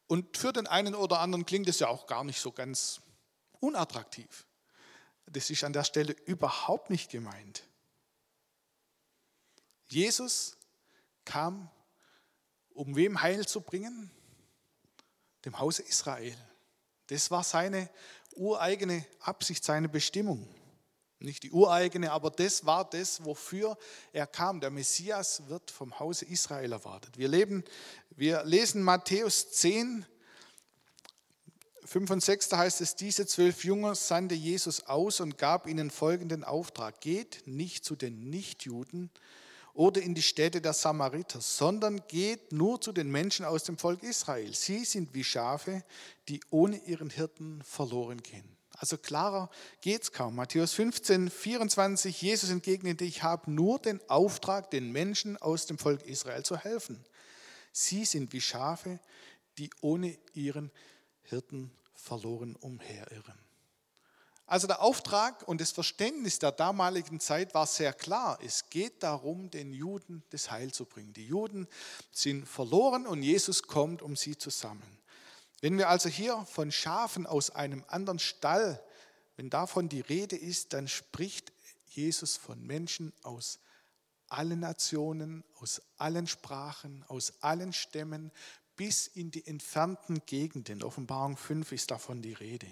Und 0.08 0.36
für 0.36 0.52
den 0.52 0.66
einen 0.66 0.96
oder 0.96 1.20
anderen 1.20 1.46
klingt 1.46 1.68
es 1.68 1.78
ja 1.78 1.86
auch 1.86 2.08
gar 2.08 2.24
nicht 2.24 2.40
so 2.40 2.50
ganz 2.50 3.00
unattraktiv. 3.60 4.46
Das 5.26 5.48
ist 5.48 5.62
an 5.62 5.72
der 5.72 5.84
Stelle 5.84 6.12
überhaupt 6.26 6.90
nicht 6.90 7.08
gemeint. 7.08 7.62
Jesus 9.86 10.56
kam 11.24 11.70
um 12.78 12.94
wem 12.94 13.20
Heil 13.22 13.46
zu 13.46 13.60
bringen? 13.60 14.10
Dem 15.44 15.58
Hause 15.58 15.82
Israel. 15.82 16.36
Das 17.08 17.30
war 17.30 17.42
seine 17.42 17.90
ureigene 18.36 19.04
Absicht, 19.20 19.64
seine 19.64 19.88
Bestimmung. 19.88 20.48
Nicht 21.18 21.42
die 21.42 21.50
ureigene, 21.50 22.12
aber 22.12 22.30
das 22.30 22.64
war 22.64 22.88
das, 22.88 23.24
wofür 23.24 23.76
er 24.12 24.28
kam. 24.28 24.60
Der 24.60 24.70
Messias 24.70 25.48
wird 25.48 25.72
vom 25.72 25.98
Hause 25.98 26.26
Israel 26.26 26.70
erwartet. 26.70 27.18
Wir, 27.18 27.26
leben, 27.26 27.64
wir 28.10 28.44
lesen 28.44 28.82
Matthäus 28.84 29.50
10, 29.50 30.06
5 31.84 32.10
und 32.10 32.22
6, 32.22 32.50
da 32.50 32.58
heißt 32.58 32.80
es, 32.80 32.94
diese 32.94 33.26
zwölf 33.26 33.64
Jünger 33.64 33.96
sandte 33.96 34.36
Jesus 34.36 34.86
aus 34.86 35.20
und 35.20 35.38
gab 35.38 35.66
ihnen 35.66 35.90
folgenden 35.90 36.44
Auftrag. 36.44 37.00
Geht 37.00 37.42
nicht 37.46 37.84
zu 37.84 37.96
den 37.96 38.30
Nichtjuden, 38.30 39.10
oder 39.78 40.02
in 40.02 40.12
die 40.12 40.22
Städte 40.22 40.60
der 40.60 40.72
Samariter, 40.72 41.40
sondern 41.40 42.02
geht 42.08 42.50
nur 42.50 42.80
zu 42.80 42.90
den 42.90 43.12
Menschen 43.12 43.44
aus 43.44 43.62
dem 43.62 43.78
Volk 43.78 44.02
Israel. 44.02 44.52
Sie 44.52 44.84
sind 44.84 45.14
wie 45.14 45.22
Schafe, 45.22 45.84
die 46.28 46.40
ohne 46.50 46.78
ihren 46.78 47.10
Hirten 47.10 47.62
verloren 47.62 48.20
gehen. 48.20 48.42
Also 48.72 48.98
klarer 48.98 49.48
geht 49.80 50.02
es 50.02 50.10
kaum. 50.10 50.34
Matthäus 50.34 50.72
15, 50.72 51.30
24, 51.30 52.20
Jesus 52.20 52.50
entgegnete, 52.50 53.04
ich 53.04 53.22
habe 53.22 53.52
nur 53.52 53.78
den 53.78 54.00
Auftrag, 54.10 54.68
den 54.72 54.90
Menschen 54.90 55.36
aus 55.36 55.66
dem 55.66 55.78
Volk 55.78 56.02
Israel 56.02 56.42
zu 56.42 56.56
helfen. 56.56 57.04
Sie 57.70 58.04
sind 58.04 58.32
wie 58.32 58.40
Schafe, 58.40 58.98
die 59.58 59.70
ohne 59.80 60.18
ihren 60.34 60.72
Hirten 61.22 61.70
verloren 61.94 62.56
umherirren. 62.56 63.47
Also 64.48 64.66
der 64.66 64.80
Auftrag 64.80 65.46
und 65.46 65.60
das 65.60 65.72
Verständnis 65.72 66.38
der 66.38 66.52
damaligen 66.52 67.20
Zeit 67.20 67.52
war 67.52 67.66
sehr 67.66 67.92
klar. 67.92 68.38
Es 68.42 68.70
geht 68.70 69.02
darum, 69.02 69.50
den 69.50 69.74
Juden 69.74 70.22
das 70.30 70.50
Heil 70.50 70.72
zu 70.72 70.86
bringen. 70.86 71.12
Die 71.12 71.26
Juden 71.26 71.68
sind 72.12 72.48
verloren 72.48 73.06
und 73.06 73.22
Jesus 73.22 73.62
kommt, 73.62 74.00
um 74.00 74.16
sie 74.16 74.38
zu 74.38 74.48
sammeln. 74.48 74.98
Wenn 75.60 75.76
wir 75.76 75.90
also 75.90 76.08
hier 76.08 76.46
von 76.46 76.72
Schafen 76.72 77.26
aus 77.26 77.50
einem 77.50 77.84
anderen 77.88 78.18
Stall, 78.18 78.82
wenn 79.36 79.50
davon 79.50 79.90
die 79.90 80.00
Rede 80.00 80.36
ist, 80.36 80.72
dann 80.72 80.88
spricht 80.88 81.52
Jesus 81.84 82.38
von 82.38 82.66
Menschen 82.66 83.12
aus 83.22 83.58
allen 84.28 84.60
Nationen, 84.60 85.44
aus 85.60 85.82
allen 85.98 86.26
Sprachen, 86.26 87.04
aus 87.08 87.34
allen 87.42 87.74
Stämmen 87.74 88.32
bis 88.76 89.08
in 89.08 89.30
die 89.30 89.46
entfernten 89.46 90.22
Gegenden. 90.24 90.82
Offenbarung 90.82 91.36
5 91.36 91.70
ist 91.72 91.90
davon 91.90 92.22
die 92.22 92.32
Rede. 92.32 92.66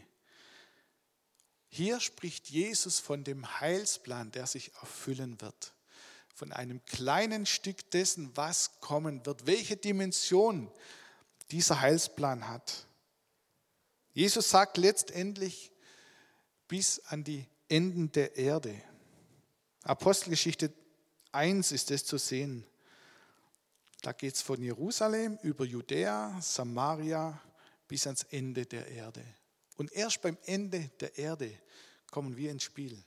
Hier 1.68 2.00
spricht 2.00 2.48
Jesus 2.48 3.00
von 3.00 3.24
dem 3.24 3.61
Heilsplan, 3.61 4.31
der 4.31 4.46
sich 4.46 4.72
erfüllen 4.74 5.40
wird. 5.40 5.72
Von 6.35 6.52
einem 6.52 6.85
kleinen 6.85 7.46
Stück 7.46 7.90
dessen, 7.90 8.31
was 8.37 8.81
kommen 8.81 9.24
wird, 9.26 9.46
welche 9.46 9.76
Dimension 9.76 10.70
dieser 11.50 11.81
Heilsplan 11.81 12.48
hat. 12.48 12.87
Jesus 14.12 14.50
sagt 14.50 14.76
letztendlich 14.76 15.72
bis 16.68 17.00
an 17.07 17.24
die 17.24 17.46
Enden 17.68 18.12
der 18.12 18.37
Erde. 18.37 18.81
Apostelgeschichte 19.83 20.72
1 21.33 21.72
ist 21.72 21.90
es 21.90 22.05
zu 22.05 22.18
sehen. 22.18 22.66
Da 24.02 24.12
geht 24.12 24.35
es 24.35 24.42
von 24.42 24.62
Jerusalem 24.62 25.38
über 25.42 25.64
Judäa, 25.64 26.40
Samaria 26.40 27.40
bis 27.88 28.07
ans 28.07 28.24
Ende 28.24 28.66
der 28.66 28.87
Erde. 28.88 29.24
Und 29.76 29.92
erst 29.92 30.22
beim 30.22 30.38
Ende 30.44 30.90
der 31.00 31.16
Erde 31.18 31.52
kommen 32.10 32.36
wir 32.36 32.50
ins 32.50 32.64
Spiel. 32.64 33.02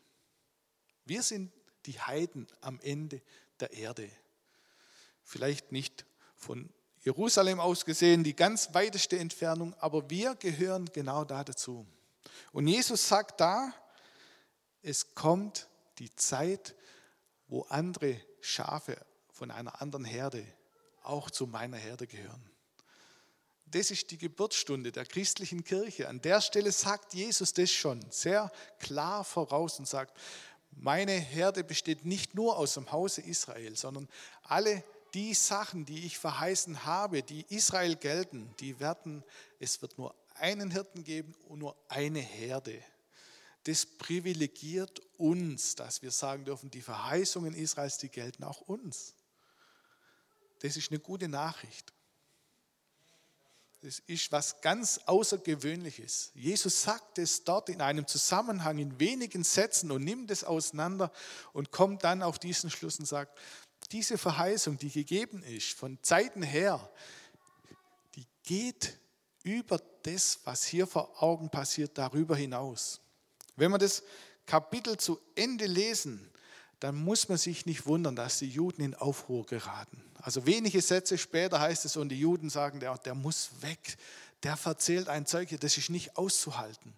Wir 1.05 1.23
sind 1.23 1.51
die 1.85 1.99
Heiden 1.99 2.47
am 2.61 2.79
Ende 2.81 3.21
der 3.59 3.71
Erde. 3.73 4.09
Vielleicht 5.23 5.71
nicht 5.71 6.05
von 6.35 6.69
Jerusalem 7.01 7.59
aus 7.59 7.85
gesehen, 7.85 8.23
die 8.23 8.35
ganz 8.35 8.73
weiteste 8.73 9.17
Entfernung, 9.17 9.73
aber 9.75 10.09
wir 10.09 10.35
gehören 10.35 10.85
genau 10.93 11.23
da 11.23 11.43
dazu. 11.43 11.87
Und 12.51 12.67
Jesus 12.67 13.07
sagt 13.07 13.39
da, 13.39 13.73
es 14.81 15.15
kommt 15.15 15.67
die 15.97 16.13
Zeit, 16.15 16.75
wo 17.47 17.63
andere 17.63 18.19
Schafe 18.41 18.97
von 19.31 19.51
einer 19.51 19.81
anderen 19.81 20.05
Herde 20.05 20.45
auch 21.03 21.31
zu 21.31 21.47
meiner 21.47 21.77
Herde 21.77 22.07
gehören. 22.07 22.49
Das 23.71 23.91
ist 23.91 24.09
die 24.09 24.17
Geburtsstunde 24.17 24.91
der 24.91 25.05
christlichen 25.05 25.63
Kirche. 25.63 26.09
An 26.09 26.21
der 26.21 26.41
Stelle 26.41 26.71
sagt 26.71 27.13
Jesus 27.13 27.53
das 27.53 27.71
schon 27.71 28.03
sehr 28.09 28.51
klar 28.79 29.23
voraus 29.23 29.77
und 29.77 29.87
sagt, 29.87 30.17
meine 30.71 31.11
Herde 31.11 31.63
besteht 31.63 32.05
nicht 32.05 32.35
nur 32.35 32.57
aus 32.57 32.75
dem 32.75 32.91
Hause 32.91 33.21
Israel, 33.21 33.75
sondern 33.75 34.07
alle 34.43 34.83
die 35.13 35.33
Sachen, 35.33 35.85
die 35.85 36.05
ich 36.05 36.17
verheißen 36.17 36.85
habe, 36.85 37.23
die 37.23 37.45
Israel 37.49 37.95
gelten, 37.95 38.53
die 38.59 38.79
werden, 38.79 39.23
es 39.59 39.81
wird 39.81 39.97
nur 39.97 40.15
einen 40.35 40.71
Hirten 40.71 41.03
geben 41.03 41.35
und 41.47 41.59
nur 41.59 41.75
eine 41.89 42.19
Herde. 42.19 42.81
Das 43.65 43.85
privilegiert 43.85 45.01
uns, 45.17 45.75
dass 45.75 46.01
wir 46.01 46.11
sagen 46.11 46.45
dürfen, 46.45 46.71
die 46.71 46.81
Verheißungen 46.81 47.53
Israels, 47.53 47.97
die 47.97 48.09
gelten 48.09 48.43
auch 48.43 48.61
uns. 48.61 49.13
Das 50.59 50.77
ist 50.77 50.91
eine 50.91 50.99
gute 50.99 51.27
Nachricht. 51.27 51.93
Das 53.81 53.99
ist 54.07 54.31
was 54.33 54.59
ganz 54.59 54.99
Außergewöhnliches. 55.05 56.31
Jesus 56.33 56.81
sagt 56.81 57.17
es 57.17 57.45
dort 57.45 57.69
in 57.69 57.81
einem 57.81 58.05
Zusammenhang, 58.07 58.77
in 58.77 58.99
wenigen 58.99 59.45
Sätzen 59.45 59.91
und 59.91 60.03
nimmt 60.03 60.31
es 60.31 60.43
auseinander 60.43 61.13
und 61.53 61.71
kommt 61.71 62.03
dann 62.03 62.21
auf 62.21 62.39
diesen 62.39 62.69
Schluss 62.69 62.99
und 62.99 63.05
sagt, 63.05 63.39
diese 63.93 64.17
Verheißung, 64.17 64.77
die 64.77 64.89
gegeben 64.89 65.43
ist, 65.43 65.71
von 65.71 65.97
Zeiten 66.01 66.43
her, 66.43 66.91
die 68.15 68.25
geht 68.43 68.99
über 69.43 69.81
das, 70.03 70.39
was 70.43 70.65
hier 70.65 70.85
vor 70.85 71.23
Augen 71.23 71.49
passiert, 71.49 71.97
darüber 71.97 72.35
hinaus. 72.35 72.99
Wenn 73.55 73.71
wir 73.71 73.77
das 73.77 74.03
Kapitel 74.45 74.97
zu 74.97 75.21
Ende 75.35 75.67
lesen, 75.67 76.29
dann 76.81 76.95
muss 76.95 77.29
man 77.29 77.37
sich 77.37 77.65
nicht 77.65 77.85
wundern, 77.85 78.15
dass 78.15 78.39
die 78.39 78.49
Juden 78.49 78.81
in 78.81 78.95
Aufruhr 78.95 79.45
geraten. 79.45 80.03
Also 80.21 80.45
wenige 80.45 80.81
Sätze 80.81 81.17
später 81.17 81.59
heißt 81.59 81.85
es, 81.85 81.95
und 81.95 82.09
die 82.09 82.19
Juden 82.19 82.49
sagen, 82.49 82.79
der, 82.79 82.97
der 82.97 83.15
muss 83.15 83.49
weg, 83.61 83.97
der 84.43 84.57
verzählt 84.57 85.07
ein 85.07 85.25
Zeug, 85.25 85.55
das 85.59 85.77
ist 85.77 85.89
nicht 85.89 86.17
auszuhalten. 86.17 86.93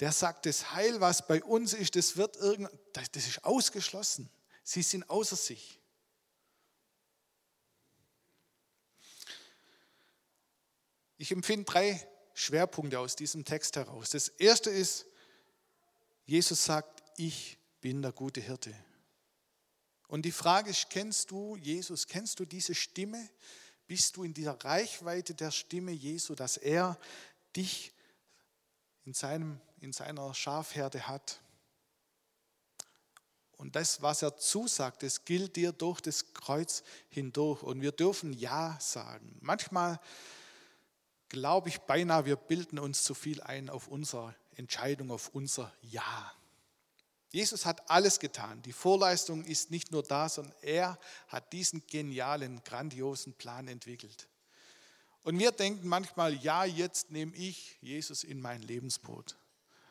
Der 0.00 0.12
sagt, 0.12 0.46
das 0.46 0.72
Heil, 0.72 1.00
was 1.00 1.26
bei 1.26 1.42
uns 1.42 1.72
ist, 1.72 1.96
das 1.96 2.16
wird 2.16 2.36
irgend, 2.36 2.70
das 2.92 3.26
ist 3.26 3.44
ausgeschlossen. 3.44 4.28
Sie 4.62 4.82
sind 4.82 5.08
außer 5.08 5.36
sich. 5.36 5.78
Ich 11.16 11.32
empfinde 11.32 11.64
drei 11.64 12.06
Schwerpunkte 12.34 13.00
aus 13.00 13.16
diesem 13.16 13.44
Text 13.44 13.74
heraus. 13.74 14.10
Das 14.10 14.28
erste 14.28 14.70
ist, 14.70 15.06
Jesus 16.26 16.64
sagt, 16.64 17.02
ich 17.16 17.58
bin 17.80 18.02
der 18.02 18.12
gute 18.12 18.40
Hirte. 18.40 18.72
Und 20.08 20.22
die 20.22 20.32
Frage 20.32 20.70
ist, 20.70 20.90
kennst 20.90 21.30
du 21.30 21.56
Jesus, 21.56 22.06
kennst 22.06 22.40
du 22.40 22.46
diese 22.46 22.74
Stimme? 22.74 23.28
Bist 23.86 24.16
du 24.16 24.24
in 24.24 24.34
dieser 24.34 24.62
Reichweite 24.64 25.34
der 25.34 25.50
Stimme 25.50 25.92
Jesu, 25.92 26.34
dass 26.34 26.56
er 26.56 26.98
dich 27.54 27.92
in, 29.04 29.14
seinem, 29.14 29.60
in 29.80 29.92
seiner 29.92 30.34
Schafherde 30.34 31.06
hat? 31.06 31.40
Und 33.58 33.76
das, 33.76 34.02
was 34.02 34.22
er 34.22 34.36
zusagt, 34.36 35.02
das 35.02 35.24
gilt 35.24 35.56
dir 35.56 35.72
durch 35.72 36.00
das 36.00 36.32
Kreuz 36.32 36.84
hindurch. 37.08 37.62
Und 37.62 37.82
wir 37.82 37.92
dürfen 37.92 38.32
Ja 38.32 38.78
sagen. 38.80 39.36
Manchmal 39.40 40.00
glaube 41.28 41.68
ich 41.68 41.80
beinahe, 41.80 42.24
wir 42.24 42.36
bilden 42.36 42.78
uns 42.78 43.04
zu 43.04 43.14
viel 43.14 43.42
ein 43.42 43.68
auf 43.68 43.88
unsere 43.88 44.34
Entscheidung, 44.54 45.10
auf 45.10 45.28
unser 45.34 45.72
Ja. 45.82 46.32
Jesus 47.30 47.66
hat 47.66 47.90
alles 47.90 48.18
getan. 48.18 48.62
Die 48.62 48.72
Vorleistung 48.72 49.44
ist 49.44 49.70
nicht 49.70 49.92
nur 49.92 50.02
da, 50.02 50.28
sondern 50.28 50.54
er 50.62 50.98
hat 51.28 51.52
diesen 51.52 51.86
genialen, 51.86 52.62
grandiosen 52.64 53.34
Plan 53.34 53.68
entwickelt. 53.68 54.28
Und 55.22 55.38
wir 55.38 55.52
denken 55.52 55.86
manchmal, 55.86 56.34
ja, 56.34 56.64
jetzt 56.64 57.10
nehme 57.10 57.34
ich 57.36 57.76
Jesus 57.82 58.24
in 58.24 58.40
mein 58.40 58.62
Lebensboot. 58.62 59.36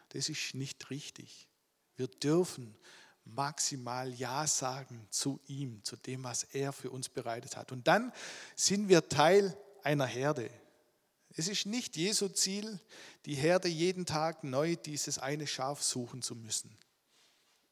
Das 0.09 0.29
ist 0.29 0.55
nicht 0.55 0.89
richtig. 0.89 1.47
Wir 1.95 2.07
dürfen 2.07 2.75
maximal 3.23 4.11
Ja 4.13 4.47
sagen 4.47 5.07
zu 5.11 5.39
ihm, 5.45 5.83
zu 5.83 5.95
dem, 5.95 6.23
was 6.23 6.43
er 6.43 6.73
für 6.73 6.89
uns 6.89 7.09
bereitet 7.09 7.55
hat. 7.55 7.71
Und 7.71 7.87
dann 7.87 8.13
sind 8.55 8.87
wir 8.87 9.09
Teil 9.09 9.55
einer 9.83 10.05
Herde. 10.05 10.49
Es 11.35 11.47
ist 11.47 11.65
nicht 11.67 11.97
Jesu 11.97 12.29
Ziel, 12.29 12.79
die 13.25 13.35
Herde 13.35 13.67
jeden 13.67 14.05
Tag 14.05 14.43
neu 14.43 14.75
dieses 14.75 15.19
eine 15.19 15.45
Schaf 15.45 15.83
suchen 15.83 16.21
zu 16.21 16.35
müssen. 16.35 16.75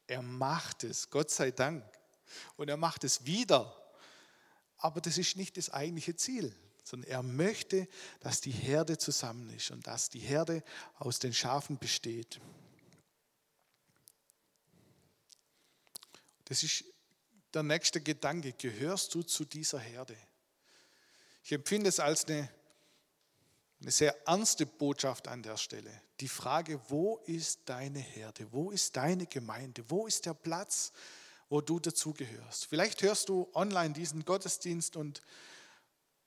Er 0.07 0.21
macht 0.21 0.83
es, 0.83 1.09
Gott 1.09 1.31
sei 1.31 1.51
Dank. 1.51 1.83
Und 2.55 2.69
er 2.69 2.77
macht 2.77 3.03
es 3.03 3.25
wieder. 3.25 3.75
Aber 4.77 5.01
das 5.01 5.17
ist 5.17 5.35
nicht 5.35 5.57
das 5.57 5.69
eigentliche 5.69 6.15
Ziel, 6.15 6.55
sondern 6.83 7.09
er 7.09 7.23
möchte, 7.23 7.87
dass 8.19 8.41
die 8.41 8.51
Herde 8.51 8.97
zusammen 8.97 9.49
ist 9.49 9.71
und 9.71 9.87
dass 9.87 10.09
die 10.09 10.19
Herde 10.19 10.63
aus 10.95 11.19
den 11.19 11.33
Schafen 11.33 11.77
besteht. 11.77 12.39
Das 16.45 16.61
ist 16.61 16.83
der 17.53 17.63
nächste 17.63 18.01
Gedanke. 18.01 18.53
Gehörst 18.53 19.15
du 19.15 19.23
zu 19.23 19.45
dieser 19.45 19.79
Herde? 19.79 20.15
Ich 21.43 21.51
empfinde 21.51 21.89
es 21.89 21.99
als 21.99 22.25
eine 22.25 22.49
eine 23.85 23.91
sehr 23.91 24.27
ernste 24.27 24.65
Botschaft 24.65 25.27
an 25.27 25.43
der 25.43 25.57
Stelle. 25.57 26.01
Die 26.19 26.27
Frage, 26.27 26.81
wo 26.87 27.17
ist 27.27 27.59
deine 27.65 27.99
Herde? 27.99 28.47
Wo 28.51 28.71
ist 28.71 28.95
deine 28.95 29.27
Gemeinde? 29.27 29.83
Wo 29.87 30.07
ist 30.07 30.25
der 30.25 30.33
Platz, 30.33 30.91
wo 31.49 31.61
du 31.61 31.79
dazugehörst? 31.79 32.65
Vielleicht 32.65 33.03
hörst 33.03 33.29
du 33.29 33.47
online 33.53 33.93
diesen 33.93 34.25
Gottesdienst 34.25 34.95
und 34.95 35.21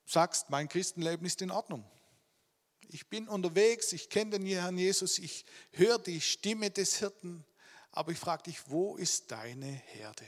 sagst, 0.06 0.50
mein 0.50 0.68
Christenleben 0.68 1.26
ist 1.26 1.42
in 1.42 1.50
Ordnung. 1.50 1.84
Ich 2.90 3.08
bin 3.08 3.26
unterwegs, 3.26 3.92
ich 3.92 4.08
kenne 4.08 4.38
den 4.38 4.46
Herrn 4.46 4.78
Jesus, 4.78 5.18
ich 5.18 5.44
höre 5.72 5.98
die 5.98 6.20
Stimme 6.20 6.70
des 6.70 7.00
Hirten, 7.00 7.44
aber 7.90 8.12
ich 8.12 8.18
frage 8.18 8.44
dich, 8.44 8.70
wo 8.70 8.94
ist 8.94 9.32
deine 9.32 9.66
Herde? 9.66 10.26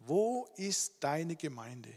Wo 0.00 0.46
ist 0.56 0.96
deine 1.00 1.36
Gemeinde? 1.36 1.88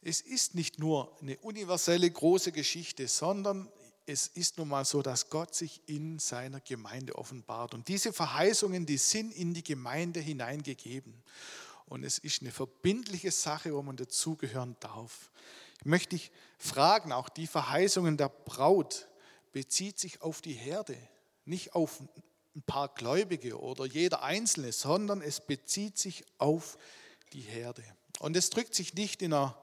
Es 0.00 0.20
ist 0.20 0.56
nicht 0.56 0.80
nur 0.80 1.16
eine 1.20 1.38
universelle 1.38 2.10
große 2.10 2.50
Geschichte, 2.50 3.06
sondern 3.06 3.70
es 4.06 4.28
ist 4.28 4.58
nun 4.58 4.68
mal 4.68 4.84
so, 4.84 5.02
dass 5.02 5.30
Gott 5.30 5.54
sich 5.54 5.80
in 5.86 6.18
seiner 6.18 6.60
Gemeinde 6.60 7.14
offenbart. 7.16 7.74
Und 7.74 7.88
diese 7.88 8.12
Verheißungen, 8.12 8.86
die 8.86 8.98
sind 8.98 9.32
in 9.32 9.54
die 9.54 9.62
Gemeinde 9.62 10.20
hineingegeben. 10.20 11.22
Und 11.86 12.04
es 12.04 12.18
ist 12.18 12.42
eine 12.42 12.50
verbindliche 12.50 13.30
Sache, 13.30 13.74
wo 13.74 13.82
man 13.82 13.96
dazugehören 13.96 14.76
darf. 14.80 15.30
Ich 15.80 15.86
möchte 15.86 16.16
dich 16.16 16.30
fragen, 16.58 17.12
auch 17.12 17.28
die 17.28 17.46
Verheißungen 17.46 18.16
der 18.16 18.28
Braut 18.28 19.08
bezieht 19.52 19.98
sich 19.98 20.22
auf 20.22 20.40
die 20.40 20.54
Herde, 20.54 20.96
nicht 21.44 21.74
auf 21.74 22.00
ein 22.54 22.62
paar 22.62 22.88
Gläubige 22.88 23.60
oder 23.60 23.84
jeder 23.84 24.22
Einzelne, 24.22 24.72
sondern 24.72 25.20
es 25.20 25.40
bezieht 25.40 25.98
sich 25.98 26.24
auf 26.38 26.78
die 27.32 27.40
Herde. 27.40 27.84
Und 28.20 28.36
es 28.36 28.50
drückt 28.50 28.74
sich 28.74 28.94
nicht 28.94 29.22
in 29.22 29.32
einer 29.32 29.61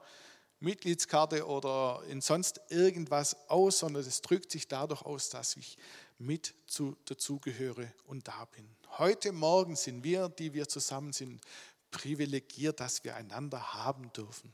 Mitgliedskarte 0.60 1.46
oder 1.46 2.02
in 2.08 2.20
sonst 2.20 2.60
irgendwas 2.68 3.48
aus, 3.48 3.80
sondern 3.80 4.04
es 4.04 4.20
drückt 4.20 4.50
sich 4.50 4.68
dadurch 4.68 5.02
aus, 5.02 5.30
dass 5.30 5.56
ich 5.56 5.78
mit 6.18 6.54
zu, 6.66 6.96
dazugehöre 7.06 7.92
und 8.06 8.28
da 8.28 8.44
bin. 8.44 8.68
Heute 8.98 9.32
Morgen 9.32 9.74
sind 9.74 10.04
wir, 10.04 10.28
die 10.28 10.52
wir 10.52 10.68
zusammen 10.68 11.12
sind, 11.12 11.40
privilegiert, 11.90 12.80
dass 12.80 13.04
wir 13.04 13.16
einander 13.16 13.72
haben 13.72 14.12
dürfen. 14.12 14.52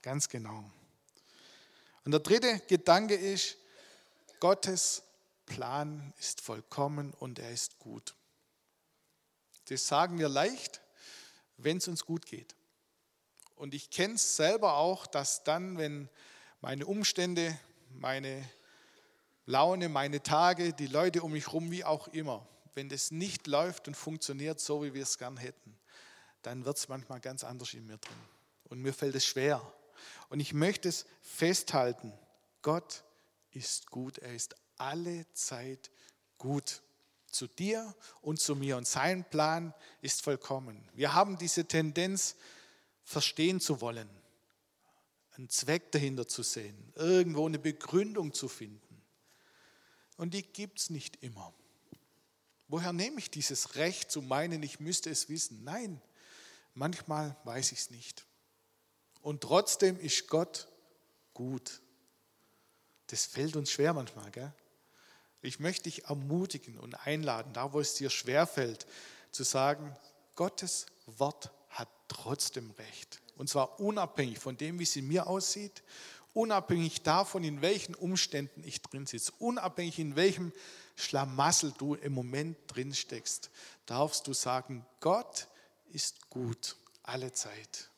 Ganz 0.00 0.28
genau. 0.28 0.70
Und 2.04 2.12
der 2.12 2.20
dritte 2.20 2.60
Gedanke 2.68 3.14
ist, 3.14 3.56
Gottes 4.40 5.02
Plan 5.46 6.12
ist 6.18 6.40
vollkommen 6.40 7.12
und 7.14 7.38
er 7.38 7.52
ist 7.52 7.78
gut. 7.78 8.14
Das 9.66 9.86
sagen 9.86 10.18
wir 10.18 10.28
leicht, 10.28 10.80
wenn 11.56 11.76
es 11.76 11.88
uns 11.88 12.04
gut 12.04 12.26
geht. 12.26 12.54
Und 13.62 13.74
ich 13.74 13.90
kenne 13.90 14.14
es 14.14 14.34
selber 14.34 14.74
auch, 14.74 15.06
dass 15.06 15.44
dann, 15.44 15.78
wenn 15.78 16.08
meine 16.62 16.84
Umstände, 16.84 17.56
meine 17.90 18.44
Laune, 19.46 19.88
meine 19.88 20.20
Tage, 20.20 20.72
die 20.72 20.88
Leute 20.88 21.22
um 21.22 21.30
mich 21.30 21.46
herum, 21.46 21.70
wie 21.70 21.84
auch 21.84 22.08
immer, 22.08 22.44
wenn 22.74 22.88
das 22.88 23.12
nicht 23.12 23.46
läuft 23.46 23.86
und 23.86 23.96
funktioniert 23.96 24.58
so, 24.58 24.82
wie 24.82 24.94
wir 24.94 25.04
es 25.04 25.16
gern 25.16 25.36
hätten, 25.36 25.78
dann 26.42 26.64
wird 26.64 26.76
es 26.76 26.88
manchmal 26.88 27.20
ganz 27.20 27.44
anders 27.44 27.72
in 27.72 27.86
mir 27.86 27.98
drin. 27.98 28.16
Und 28.64 28.80
mir 28.82 28.92
fällt 28.92 29.14
es 29.14 29.24
schwer. 29.24 29.62
Und 30.28 30.40
ich 30.40 30.52
möchte 30.52 30.88
es 30.88 31.06
festhalten, 31.20 32.12
Gott 32.62 33.04
ist 33.52 33.92
gut, 33.92 34.18
er 34.18 34.34
ist 34.34 34.56
alle 34.76 35.24
Zeit 35.34 35.92
gut 36.36 36.82
zu 37.28 37.46
dir 37.46 37.94
und 38.22 38.40
zu 38.40 38.56
mir. 38.56 38.76
Und 38.76 38.88
sein 38.88 39.24
Plan 39.30 39.72
ist 40.00 40.20
vollkommen. 40.20 40.88
Wir 40.94 41.14
haben 41.14 41.38
diese 41.38 41.64
Tendenz, 41.64 42.34
verstehen 43.04 43.60
zu 43.60 43.80
wollen, 43.80 44.08
einen 45.32 45.48
Zweck 45.48 45.90
dahinter 45.92 46.28
zu 46.28 46.42
sehen, 46.42 46.92
irgendwo 46.94 47.46
eine 47.46 47.58
Begründung 47.58 48.32
zu 48.32 48.48
finden. 48.48 49.02
Und 50.16 50.34
die 50.34 50.42
gibt 50.42 50.78
es 50.78 50.90
nicht 50.90 51.22
immer. 51.22 51.52
Woher 52.68 52.92
nehme 52.92 53.18
ich 53.18 53.30
dieses 53.30 53.74
Recht 53.76 54.10
zu 54.10 54.22
meinen, 54.22 54.62
ich 54.62 54.80
müsste 54.80 55.10
es 55.10 55.28
wissen? 55.28 55.64
Nein, 55.64 56.00
manchmal 56.74 57.36
weiß 57.44 57.72
ich 57.72 57.80
es 57.80 57.90
nicht. 57.90 58.26
Und 59.20 59.42
trotzdem 59.42 59.98
ist 59.98 60.28
Gott 60.28 60.68
gut. 61.34 61.80
Das 63.08 63.26
fällt 63.26 63.56
uns 63.56 63.70
schwer 63.70 63.92
manchmal. 63.94 64.30
Gell? 64.30 64.52
Ich 65.42 65.60
möchte 65.60 65.84
dich 65.84 66.04
ermutigen 66.04 66.78
und 66.78 66.94
einladen, 67.06 67.52
da 67.52 67.72
wo 67.72 67.80
es 67.80 67.94
dir 67.94 68.10
schwer 68.10 68.46
fällt, 68.46 68.86
zu 69.32 69.42
sagen, 69.44 69.96
Gottes 70.34 70.86
Wort 71.06 71.50
hat 71.72 71.88
trotzdem 72.08 72.70
recht. 72.72 73.20
Und 73.36 73.48
zwar 73.48 73.80
unabhängig 73.80 74.38
von 74.38 74.56
dem, 74.56 74.78
wie 74.78 74.84
es 74.84 74.96
in 74.96 75.08
mir 75.08 75.26
aussieht, 75.26 75.82
unabhängig 76.34 77.02
davon, 77.02 77.44
in 77.44 77.60
welchen 77.62 77.94
Umständen 77.94 78.62
ich 78.64 78.80
drin 78.82 79.06
sitze, 79.06 79.32
unabhängig 79.38 79.98
in 79.98 80.16
welchem 80.16 80.52
Schlamassel 80.96 81.72
du 81.78 81.94
im 81.94 82.12
Moment 82.12 82.56
drin 82.68 82.94
steckst, 82.94 83.50
darfst 83.86 84.26
du 84.26 84.32
sagen, 84.32 84.86
Gott 85.00 85.48
ist 85.90 86.30
gut 86.30 86.76
alle 87.02 87.32
Zeit. 87.32 87.90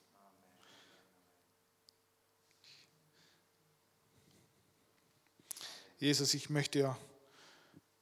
Jesus, 5.98 6.34
ich 6.34 6.50
möchte 6.50 6.80
dir 6.80 6.96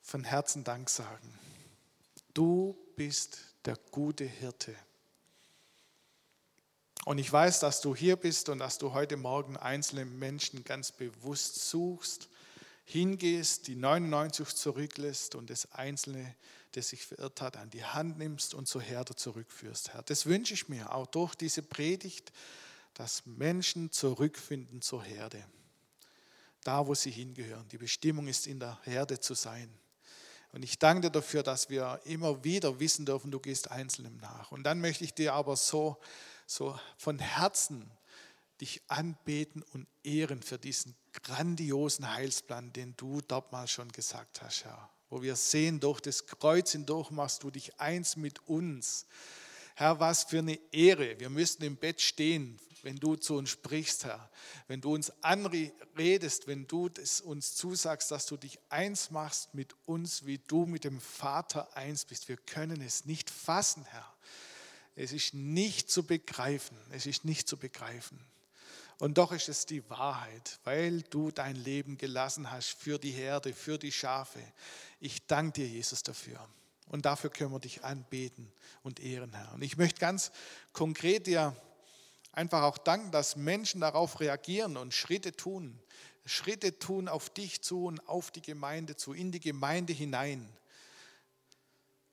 von 0.03 0.25
Herzen 0.25 0.65
Dank 0.65 0.91
sagen. 0.91 1.39
Du 2.35 2.77
bist 2.97 3.39
der 3.65 3.77
gute 3.91 4.25
Hirte. 4.25 4.75
Und 7.05 7.19
ich 7.19 7.33
weiß, 7.33 7.61
dass 7.61 7.81
du 7.81 7.97
hier 7.97 8.17
bist 8.17 8.49
und 8.49 8.59
dass 8.59 8.79
du 8.79 8.93
heute 8.93 9.17
Morgen 9.17 9.57
einzelne 9.57 10.05
Menschen 10.05 10.63
ganz 10.63 10.93
bewusst 10.93 11.69
suchst, 11.69 12.29
hingehst, 12.85 13.67
die 13.67 13.75
99 13.75 14.55
zurücklässt 14.55 15.35
und 15.35 15.51
das 15.51 15.73
Einzelne, 15.73 16.35
das 16.73 16.91
sich 16.91 17.05
verirrt 17.05 17.41
hat, 17.41 17.57
an 17.57 17.71
die 17.71 17.85
Hand 17.85 18.19
nimmst 18.19 18.55
und 18.55 18.67
zur 18.67 18.83
Herde 18.83 19.17
zurückführst, 19.17 19.93
Herr. 19.93 20.03
Das 20.03 20.27
wünsche 20.27 20.55
ich 20.55 20.69
mir 20.69 20.95
auch 20.95 21.07
durch 21.07 21.35
diese 21.35 21.63
Predigt, 21.63 22.33
dass 22.95 23.27
Menschen 23.27 23.91
zurückfinden 23.91 24.81
zur 24.81 25.03
Herde, 25.03 25.45
da 26.63 26.87
wo 26.87 26.95
sie 26.95 27.11
hingehören. 27.11 27.67
Die 27.69 27.79
Bestimmung 27.79 28.29
ist, 28.29 28.47
in 28.47 28.61
der 28.61 28.79
Herde 28.85 29.19
zu 29.19 29.35
sein. 29.35 29.69
Und 30.53 30.63
ich 30.63 30.79
danke 30.79 31.03
dir 31.03 31.11
dafür, 31.11 31.43
dass 31.43 31.71
wir 31.71 32.01
immer 32.05 32.45
wieder 32.45 32.79
wissen 32.79 33.07
dürfen, 33.07 33.31
du 33.31 33.41
gehst 33.41 33.71
Einzelnem 33.71 34.19
nach. 34.19 34.53
Und 34.53 34.65
dann 34.65 34.81
möchte 34.81 35.03
ich 35.03 35.15
dir 35.15 35.33
aber 35.33 35.57
so 35.57 35.97
so 36.55 36.79
von 36.97 37.19
Herzen 37.19 37.91
dich 38.61 38.83
anbeten 38.89 39.63
und 39.73 39.87
ehren 40.05 40.43
für 40.43 40.59
diesen 40.59 40.95
grandiosen 41.13 42.13
Heilsplan, 42.13 42.73
den 42.73 42.95
du 42.97 43.21
dort 43.21 43.51
mal 43.53 43.67
schon 43.67 43.91
gesagt 43.91 44.43
hast, 44.43 44.65
Herr. 44.65 44.91
Wo 45.11 45.21
wir 45.21 45.37
sehen, 45.37 45.81
durch 45.81 46.01
das 46.01 46.27
Kreuz 46.27 46.73
hindurch 46.73 47.11
machst 47.11 47.43
du 47.43 47.51
dich 47.51 47.79
eins 47.81 48.17
mit 48.17 48.47
uns. 48.49 49.07
Herr, 49.75 50.01
was 50.01 50.25
für 50.25 50.39
eine 50.39 50.59
Ehre. 50.73 51.19
Wir 51.19 51.29
müssten 51.29 51.65
im 51.65 51.77
Bett 51.77 52.01
stehen, 52.01 52.59
wenn 52.83 52.97
du 52.97 53.17
zu 53.17 53.35
uns 53.35 53.51
sprichst, 53.51 54.05
Herr. 54.05 54.31
Wenn 54.69 54.81
du 54.81 54.95
uns 54.95 55.13
anredest, 55.23 56.47
wenn 56.47 56.67
du 56.67 56.89
uns 57.25 57.55
zusagst, 57.55 58.11
dass 58.11 58.27
du 58.27 58.37
dich 58.37 58.59
eins 58.69 59.11
machst 59.11 59.55
mit 59.55 59.75
uns, 59.87 60.27
wie 60.27 60.39
du 60.39 60.67
mit 60.67 60.85
dem 60.85 61.01
Vater 61.01 61.77
eins 61.77 62.05
bist. 62.05 62.29
Wir 62.29 62.37
können 62.37 62.81
es 62.81 63.05
nicht 63.05 63.31
fassen, 63.31 63.85
Herr. 63.85 64.12
Es 64.95 65.13
ist 65.13 65.35
nicht 65.35 65.91
zu 65.91 66.05
begreifen. 66.05 66.77
Es 66.91 67.07
ist 67.07 67.25
nicht 67.25 67.49
zu 67.49 67.57
begreifen. 67.57 68.19
Und 68.99 69.19
doch 69.19 69.33
ist 69.33 69.49
es 69.49 69.67
die 69.67 69.89
Wahrheit, 69.91 70.61
weil 70.65 71.03
du 71.03 71.31
dein 71.31 71.57
Leben 71.57 71.99
gelassen 71.99 72.51
hast 72.51 72.69
für 72.69 72.99
die 72.99 73.11
Herde, 73.11 73.53
für 73.53 73.79
die 73.79 73.91
Schafe. 73.91 74.41
Ich 75.01 75.27
danke 75.27 75.63
dir, 75.63 75.67
Jesus, 75.67 76.03
dafür. 76.03 76.39
Und 76.87 77.05
dafür 77.05 77.31
können 77.31 77.53
wir 77.53 77.59
dich 77.59 77.83
anbeten 77.83 78.53
und 78.83 79.01
ehren, 79.01 79.33
Herr. 79.35 79.55
Und 79.55 79.63
ich 79.63 79.77
möchte 79.77 79.99
ganz 79.99 80.31
konkret 80.73 81.27
dir 81.27 81.57
einfach 82.31 82.63
auch 82.63 82.79
danken, 82.79 83.11
dass 83.11 83.35
Menschen 83.35 83.81
darauf 83.81 84.21
reagieren 84.21 84.77
und 84.77 84.95
Schritte 84.95 85.35
tun. 85.35 85.81
Schritte 86.25 86.79
tun 86.79 87.09
auf 87.09 87.29
dich 87.31 87.63
zu 87.63 87.87
und 87.87 88.09
auf 88.09 88.31
die 88.31 88.43
Gemeinde 88.43 88.95
zu, 88.95 89.13
in 89.13 89.33
die 89.33 89.41
Gemeinde 89.41 89.93
hinein. 89.93 90.49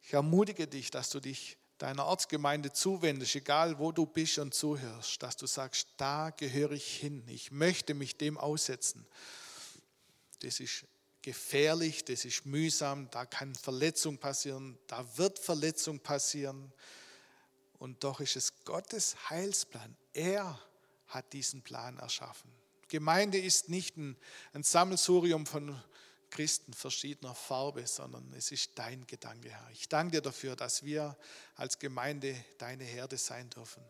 Ich 0.02 0.14
ermutige 0.14 0.66
dich, 0.66 0.90
dass 0.90 1.12
du 1.12 1.20
dich 1.20 1.59
deiner 1.80 2.06
Ortsgemeinde 2.06 2.72
zuwendest, 2.72 3.36
egal 3.36 3.80
wo 3.80 3.92
du 3.92 4.06
bist 4.06 4.38
und 4.38 4.54
zuhörst, 4.54 5.24
dass 5.24 5.38
du 5.38 5.48
sagst, 5.48 5.88
da 5.98 6.30
gehöre 6.30 6.74
ich 6.74 6.98
hin, 6.98 7.24
ich 7.28 7.52
möchte 7.52 7.94
mich 7.94 8.18
dem 8.18 8.38
aussetzen. 8.38 9.08
Das 10.42 10.60
ist 10.60 10.86
gefährlich, 11.22 12.06
das 12.06 12.26
ist 12.26 12.46
mühsam, 12.46 13.10
da 13.12 13.26
kann 13.26 13.56
Verletzung 13.56 14.18
passieren, 14.18 14.78
da 14.88 15.06
wird 15.18 15.40
Verletzung 15.40 16.00
passieren. 16.00 16.72
Und 17.78 18.04
doch 18.04 18.20
ist 18.20 18.36
es 18.36 18.64
Gottes 18.66 19.30
Heilsplan. 19.30 19.96
Er 20.14 20.60
hat 21.08 21.32
diesen 21.32 21.62
Plan 21.62 21.98
erschaffen. 21.98 22.52
Gemeinde 22.90 23.38
ist 23.38 23.70
nicht 23.70 23.96
ein, 23.98 24.18
Sammelsurium 24.54 25.46
von 25.46 25.82
Christen 26.30 26.74
verschiedener 26.74 27.36
Farbe, 27.36 27.86
sondern 27.88 28.34
es 28.34 28.52
ist 28.52 28.72
dein 28.76 29.06
Gedanke, 29.08 29.50
Herr. 29.50 29.70
Ich 29.72 29.90
danke 29.90 30.18
dir 30.18 30.22
dafür, 30.22 30.56
dass 30.56 30.84
wir 30.84 31.18
als 31.56 31.80
Gemeinde 31.80 32.36
deine 32.58 32.84
Herde 32.84 33.18
sein 33.18 33.50
dürfen. 33.50 33.84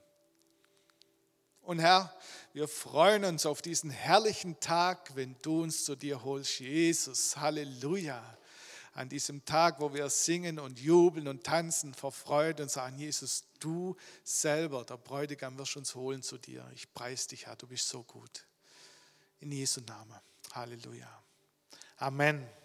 Und 1.62 1.80
Herr, 1.80 2.16
wir 2.54 2.68
freuen 2.68 3.26
uns 3.26 3.46
auf 3.46 3.62
diesen 3.62 3.92
herrlichen 3.92 4.60
Tag, 4.60 5.16
wenn 5.16 5.36
du 5.42 5.64
uns 5.64 5.86
zu 5.86 5.96
dir 5.96 6.24
holst. 6.24 6.60
Jesus, 6.60 7.38
Halleluja. 7.38 8.38
An 8.94 9.08
diesem 9.08 9.46
Tag, 9.46 9.80
wo 9.80 9.94
wir 9.94 10.10
singen 10.10 10.58
und 10.58 10.80
jubeln 10.80 11.28
und 11.28 11.44
tanzen 11.44 11.94
vor 11.94 12.12
Freude 12.12 12.64
und 12.64 12.70
sagen, 12.70 12.98
Jesus, 12.98 13.44
du 13.60 13.96
selber, 14.24 14.84
der 14.84 14.98
Bräutigam, 14.98 15.58
wirst 15.60 15.78
uns 15.78 15.94
holen 15.94 16.24
zu 16.24 16.38
dir. 16.38 16.68
Ich 16.74 16.92
preise 16.92 17.30
dich, 17.30 17.46
Herr, 17.46 17.56
du 17.56 17.68
bist 17.68 17.88
so 17.88 18.04
gut. 18.04 18.46
In 19.40 19.52
Jesu 19.52 19.80
Namen. 19.82 20.20
Halleluja. 20.54 21.19
Amen. 22.02 22.59